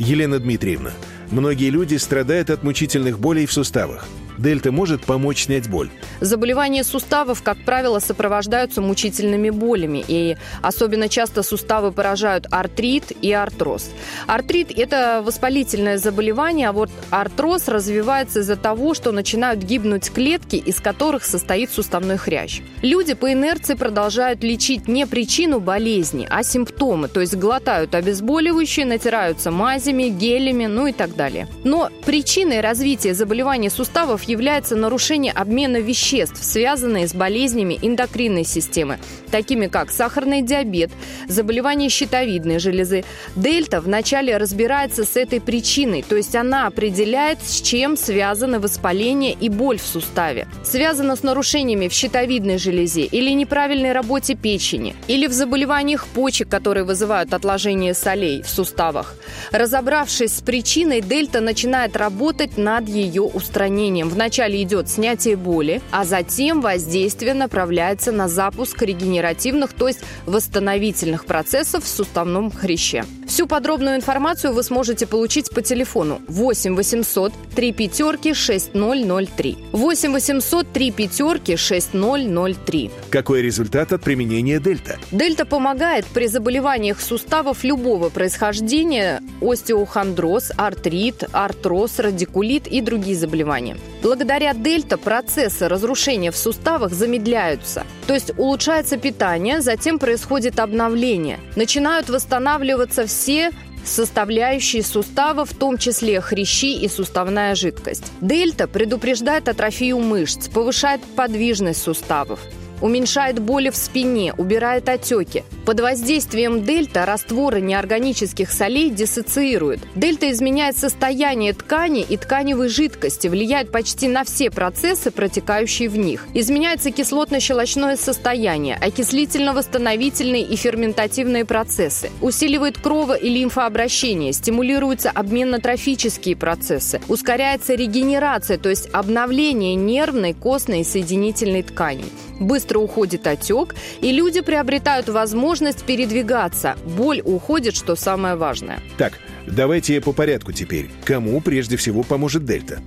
[0.00, 0.92] Елена Дмитриевна,
[1.30, 4.08] многие люди страдают от мучительных болей в суставах.
[4.40, 5.90] Дельта может помочь снять боль.
[6.20, 13.90] Заболевания суставов, как правило, сопровождаются мучительными болями, и особенно часто суставы поражают артрит и артроз.
[14.26, 20.80] Артрит– это воспалительное заболевание, а вот артроз развивается из-за того, что начинают гибнуть клетки, из
[20.80, 22.60] которых состоит суставной хрящ.
[22.82, 29.50] Люди по инерции продолжают лечить не причину болезни, а симптомы, то есть глотают обезболивающие, натираются
[29.50, 31.46] мазями, гелями, ну и так далее.
[31.64, 38.98] Но причиной развития заболеваний суставов является нарушение обмена веществ, связанные с болезнями эндокринной системы,
[39.30, 40.90] такими как сахарный диабет,
[41.28, 43.04] заболевания щитовидной железы.
[43.36, 49.48] Дельта вначале разбирается с этой причиной, то есть она определяет, с чем связаны воспаление и
[49.48, 50.46] боль в суставе.
[50.64, 56.84] Связано с нарушениями в щитовидной железе или неправильной работе печени, или в заболеваниях почек, которые
[56.84, 59.14] вызывают отложение солей в суставах.
[59.50, 64.09] Разобравшись с причиной, дельта начинает работать над ее устранением.
[64.10, 71.84] Вначале идет снятие боли, а затем воздействие направляется на запуск регенеративных, то есть восстановительных процессов
[71.84, 73.04] в суставном хряще.
[73.28, 79.58] Всю подробную информацию вы сможете получить по телефону 8 800 3 пятерки 6003.
[79.70, 82.90] 8 800 3 пятерки 6003.
[83.10, 84.98] Какой результат от применения дельта?
[85.12, 93.76] Дельта помогает при заболеваниях суставов любого происхождения, остеохондроз, артрит, артроз, радикулит и другие заболевания.
[94.02, 101.38] Благодаря дельта процессы разрушения в суставах замедляются, то есть улучшается питание, затем происходит обновление.
[101.54, 103.50] Начинают восстанавливаться все
[103.84, 108.12] составляющие сустава, в том числе хрящи и суставная жидкость.
[108.20, 112.40] Дельта предупреждает атрофию мышц, повышает подвижность суставов
[112.80, 115.44] уменьшает боли в спине, убирает отеки.
[115.66, 119.80] Под воздействием дельта растворы неорганических солей диссоциируют.
[119.94, 126.26] Дельта изменяет состояние ткани и тканевой жидкости, влияет почти на все процессы, протекающие в них.
[126.34, 132.10] Изменяется кислотно-щелочное состояние, окислительно-восстановительные и ферментативные процессы.
[132.20, 140.84] Усиливает крово- и лимфообращение, стимулируются обменно-трофические процессы, ускоряется регенерация, то есть обновление нервной, костной и
[140.84, 142.06] соединительной тканей
[142.40, 146.76] быстро уходит отек, и люди приобретают возможность передвигаться.
[146.84, 148.80] Боль уходит, что самое важное.
[148.98, 149.14] Так,
[149.46, 150.90] давайте по порядку теперь.
[151.04, 152.80] Кому прежде всего поможет дельта?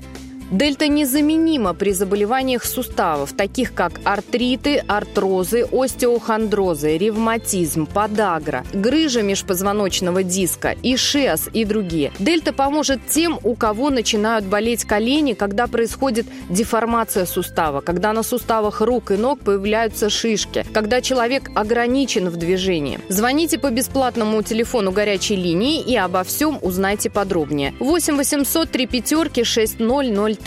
[0.53, 10.75] Дельта незаменима при заболеваниях суставов, таких как артриты, артрозы, остеохондрозы, ревматизм, подагра, грыжа межпозвоночного диска,
[10.83, 12.11] ишиас и другие.
[12.19, 18.79] Дельта поможет тем, у кого начинают болеть колени, когда происходит деформация сустава, когда на суставах
[18.81, 22.99] рук и ног появляются шишки, когда человек ограничен в движении.
[23.09, 27.73] Звоните по бесплатному телефону горячей линии и обо всем узнайте подробнее.
[27.79, 30.42] 8 800 3 пятерки 6003.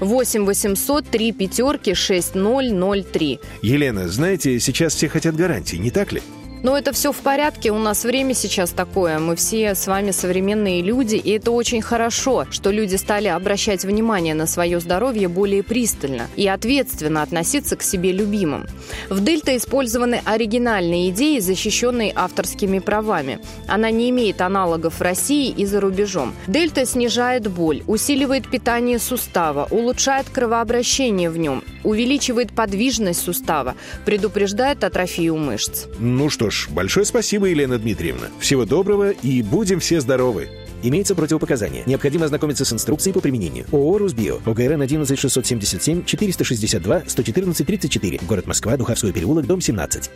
[0.00, 3.40] 8 800 3 пятерки 6003.
[3.62, 6.22] Елена, знаете, сейчас все хотят гарантии, не так ли?
[6.62, 10.82] Но это все в порядке, у нас время сейчас такое, мы все с вами современные
[10.82, 16.28] люди, и это очень хорошо, что люди стали обращать внимание на свое здоровье более пристально
[16.34, 18.66] и ответственно относиться к себе любимым.
[19.10, 23.38] В Дельта использованы оригинальные идеи, защищенные авторскими правами.
[23.68, 26.34] Она не имеет аналогов в России и за рубежом.
[26.46, 35.36] Дельта снижает боль, усиливает питание сустава, улучшает кровообращение в нем, увеличивает подвижность сустава, предупреждает атрофию
[35.36, 35.84] мышц.
[35.98, 38.28] Ну что ж, большое спасибо, Елена Дмитриевна.
[38.38, 40.48] Всего доброго и будем все здоровы.
[40.82, 41.82] Имеется противопоказание.
[41.86, 43.66] Необходимо ознакомиться с инструкцией по применению.
[43.72, 44.38] ООО «Русбио».
[44.44, 48.20] ОГРН 11 677 462 114 34.
[48.22, 50.10] Город Москва, Духовской переулок, дом 17.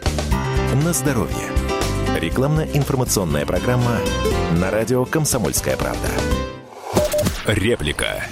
[0.85, 1.49] На здоровье.
[2.19, 3.99] Рекламно-информационная программа
[4.61, 6.09] на радио «Комсомольская правда».
[7.47, 8.23] Реплика.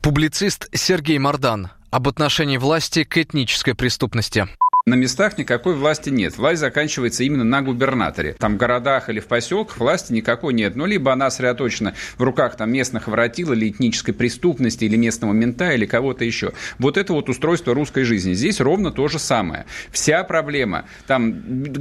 [0.00, 4.48] Публицист Сергей Мардан об отношении власти к этнической преступности.
[4.88, 6.38] На местах никакой власти нет.
[6.38, 8.32] Власть заканчивается именно на губернаторе.
[8.38, 10.76] Там в городах или в поселках власти никакой нет.
[10.76, 15.72] Ну, либо она сосредоточена в руках там местных воротил или этнической преступности, или местного мента,
[15.72, 16.52] или кого-то еще.
[16.78, 18.32] Вот это вот устройство русской жизни.
[18.32, 19.66] Здесь ровно то же самое.
[19.92, 20.86] Вся проблема.
[21.06, 21.34] Там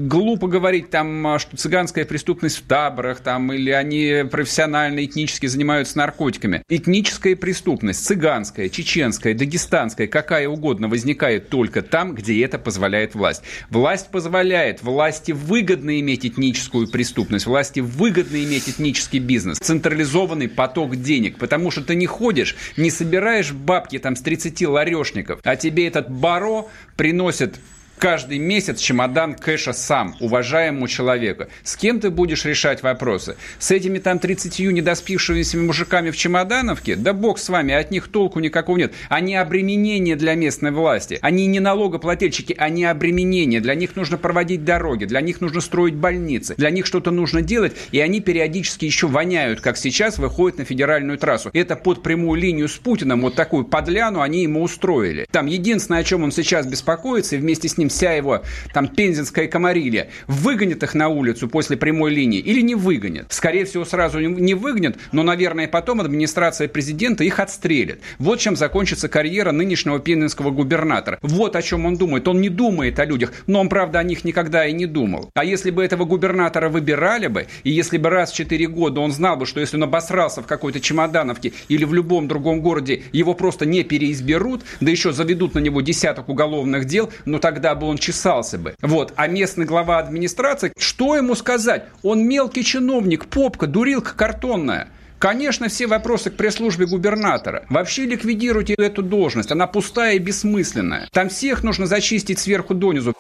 [0.09, 6.61] глупо говорить, там, что цыганская преступность в таборах, там, или они профессионально, этнически занимаются наркотиками.
[6.67, 13.43] Этническая преступность, цыганская, чеченская, дагестанская, какая угодно, возникает только там, где это позволяет позволяет власть.
[13.69, 21.37] Власть позволяет, власти выгодно иметь этническую преступность, власти выгодно иметь этнический бизнес, централизованный поток денег,
[21.37, 26.09] потому что ты не ходишь, не собираешь бабки там с 30 ларешников, а тебе этот
[26.09, 27.59] баро приносит
[27.97, 31.45] каждый месяц чемодан кэша сам, уважаемому человеку.
[31.63, 33.35] С кем ты будешь решать вопросы?
[33.59, 36.95] С этими там 30 недоспившимися мужиками в чемодановке?
[36.95, 38.93] Да бог с вами, от них толку никакого нет.
[39.09, 41.19] Они обременение для местной власти.
[41.21, 43.61] Они не налогоплательщики, они обременение.
[43.61, 47.75] Для них нужно проводить дороги, для них нужно строить больницы, для них что-то нужно делать,
[47.91, 51.49] и они периодически еще воняют, как сейчас выходят на федеральную трассу.
[51.53, 55.27] Это под прямую линию с Путиным, вот такую подляну они ему устроили.
[55.31, 59.47] Там единственное, о чем он сейчас беспокоится, и вместе с ним вся его там пензенская
[59.47, 63.27] комарилья, выгонит их на улицу после прямой линии или не выгонит?
[63.29, 68.01] Скорее всего, сразу не выгонит, но, наверное, потом администрация президента их отстрелит.
[68.19, 71.19] Вот чем закончится карьера нынешнего пензенского губернатора.
[71.21, 72.27] Вот о чем он думает.
[72.27, 75.29] Он не думает о людях, но он, правда, о них никогда и не думал.
[75.33, 79.11] А если бы этого губернатора выбирали бы, и если бы раз в 4 года он
[79.11, 83.33] знал бы, что если он обосрался в какой-то Чемодановке или в любом другом городе, его
[83.33, 87.97] просто не переизберут, да еще заведут на него десяток уголовных дел, но тогда бы он
[87.97, 88.75] чесался бы.
[88.81, 89.13] Вот.
[89.15, 91.85] А местный глава администрации, что ему сказать?
[92.03, 94.89] Он мелкий чиновник, попка, дурилка картонная.
[95.19, 97.65] Конечно, все вопросы к пресс-службе губернатора.
[97.69, 99.51] Вообще ликвидируйте эту должность.
[99.51, 101.07] Она пустая и бессмысленная.
[101.11, 103.13] Там всех нужно зачистить сверху донизу.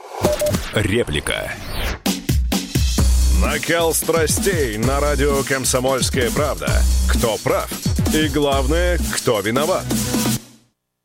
[0.73, 1.51] Реплика.
[3.41, 6.69] Накал страстей на радио «Комсомольская правда».
[7.07, 7.69] Кто прав?
[8.13, 9.85] И главное, кто виноват?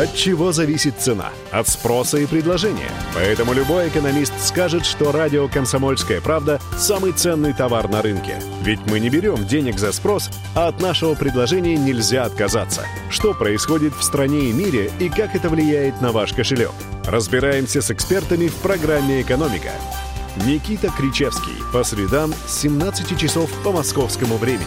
[0.00, 1.28] От чего зависит цена?
[1.50, 2.90] От спроса и предложения.
[3.14, 8.40] Поэтому любой экономист скажет, что радио «Комсомольская правда»– самый ценный товар на рынке.
[8.62, 12.86] Ведь мы не берем денег за спрос, а от нашего предложения нельзя отказаться.
[13.10, 16.72] Что происходит в стране и мире и как это влияет на ваш кошелек?
[17.04, 19.72] Разбираемся с экспертами в программе «Экономика».
[20.46, 21.62] Никита Кричевский.
[21.74, 24.64] По средам с 17 часов по московскому времени.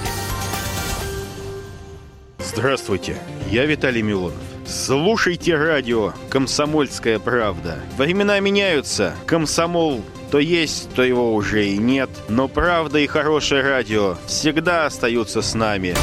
[2.38, 3.18] Здравствуйте,
[3.50, 4.53] я Виталий Милонов.
[4.66, 7.80] Слушайте радио «Комсомольская правда».
[7.98, 9.14] Времена меняются.
[9.26, 10.02] Комсомол
[10.34, 12.10] то есть, то его уже и нет.
[12.28, 15.94] Но правда и хорошее радио всегда остаются с нами.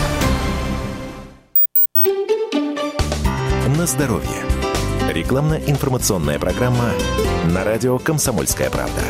[3.76, 4.44] На здоровье.
[5.12, 6.92] Рекламно-информационная программа
[7.52, 9.02] на радио «Комсомольская правда».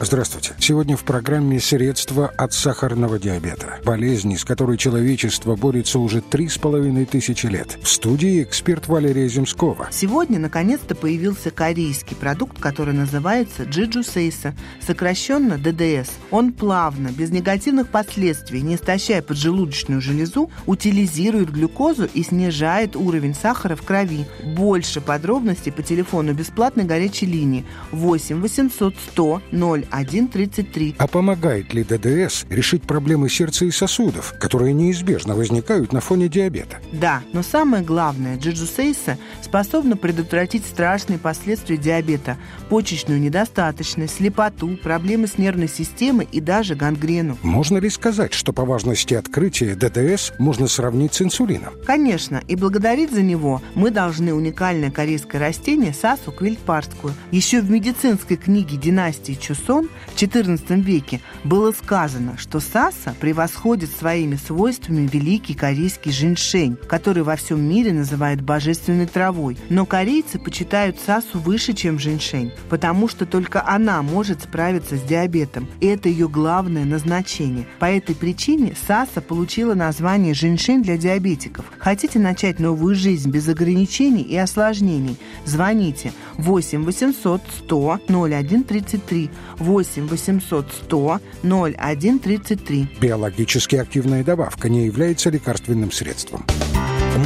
[0.00, 0.54] Здравствуйте.
[0.58, 3.78] Сегодня в программе «Средства от сахарного диабета».
[3.84, 7.78] Болезнь, с которой человечество борется уже три с половиной тысячи лет.
[7.80, 9.88] В студии эксперт Валерия Земскова.
[9.92, 16.10] Сегодня, наконец-то, появился корейский продукт, который называется Джиджу Сейса, сокращенно ДДС.
[16.30, 23.76] Он плавно, без негативных последствий, не истощая поджелудочную железу, утилизирует глюкозу и снижает уровень сахара
[23.76, 24.26] в крови.
[24.44, 30.96] Больше подробностей по телефону бесплатной горячей линии 8 800 100 0 1.33.
[30.98, 36.78] А помогает ли ДДС решить проблемы сердца и сосудов, которые неизбежно возникают на фоне диабета?
[36.92, 42.36] Да, но самое главное, джиджусейса способна предотвратить страшные последствия диабета,
[42.68, 47.38] почечную недостаточность, слепоту, проблемы с нервной системой и даже гангрену.
[47.42, 51.74] Можно ли сказать, что по важности открытия ДДС можно сравнить с инсулином?
[51.86, 57.14] Конечно, и благодарить за него мы должны уникальное корейское растение сасу квильпарскую.
[57.30, 59.34] Еще в медицинской книге династии
[59.74, 67.22] Чусон в XIV веке было сказано, что саса превосходит своими свойствами великий корейский женьшень, который
[67.22, 69.56] во всем мире называют божественной травой.
[69.70, 75.68] Но корейцы почитают сасу выше, чем женьшень, потому что только она может справиться с диабетом,
[75.80, 77.66] и это ее главное назначение.
[77.80, 81.64] По этой причине саса получила название женьшень для диабетиков.
[81.78, 85.16] Хотите начать новую жизнь без ограничений и осложнений?
[85.44, 89.30] Звоните 8 800 100 01 33
[89.64, 92.88] 8 800 100 01 33.
[93.00, 96.44] Биологически активная добавка не является лекарственным средством.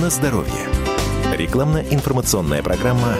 [0.00, 0.52] На здоровье.
[1.36, 3.16] Рекламно-информационная программа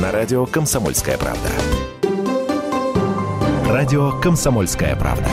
[0.00, 1.50] на радио «Комсомольская правда».
[3.66, 5.28] Радио «Комсомольская правда».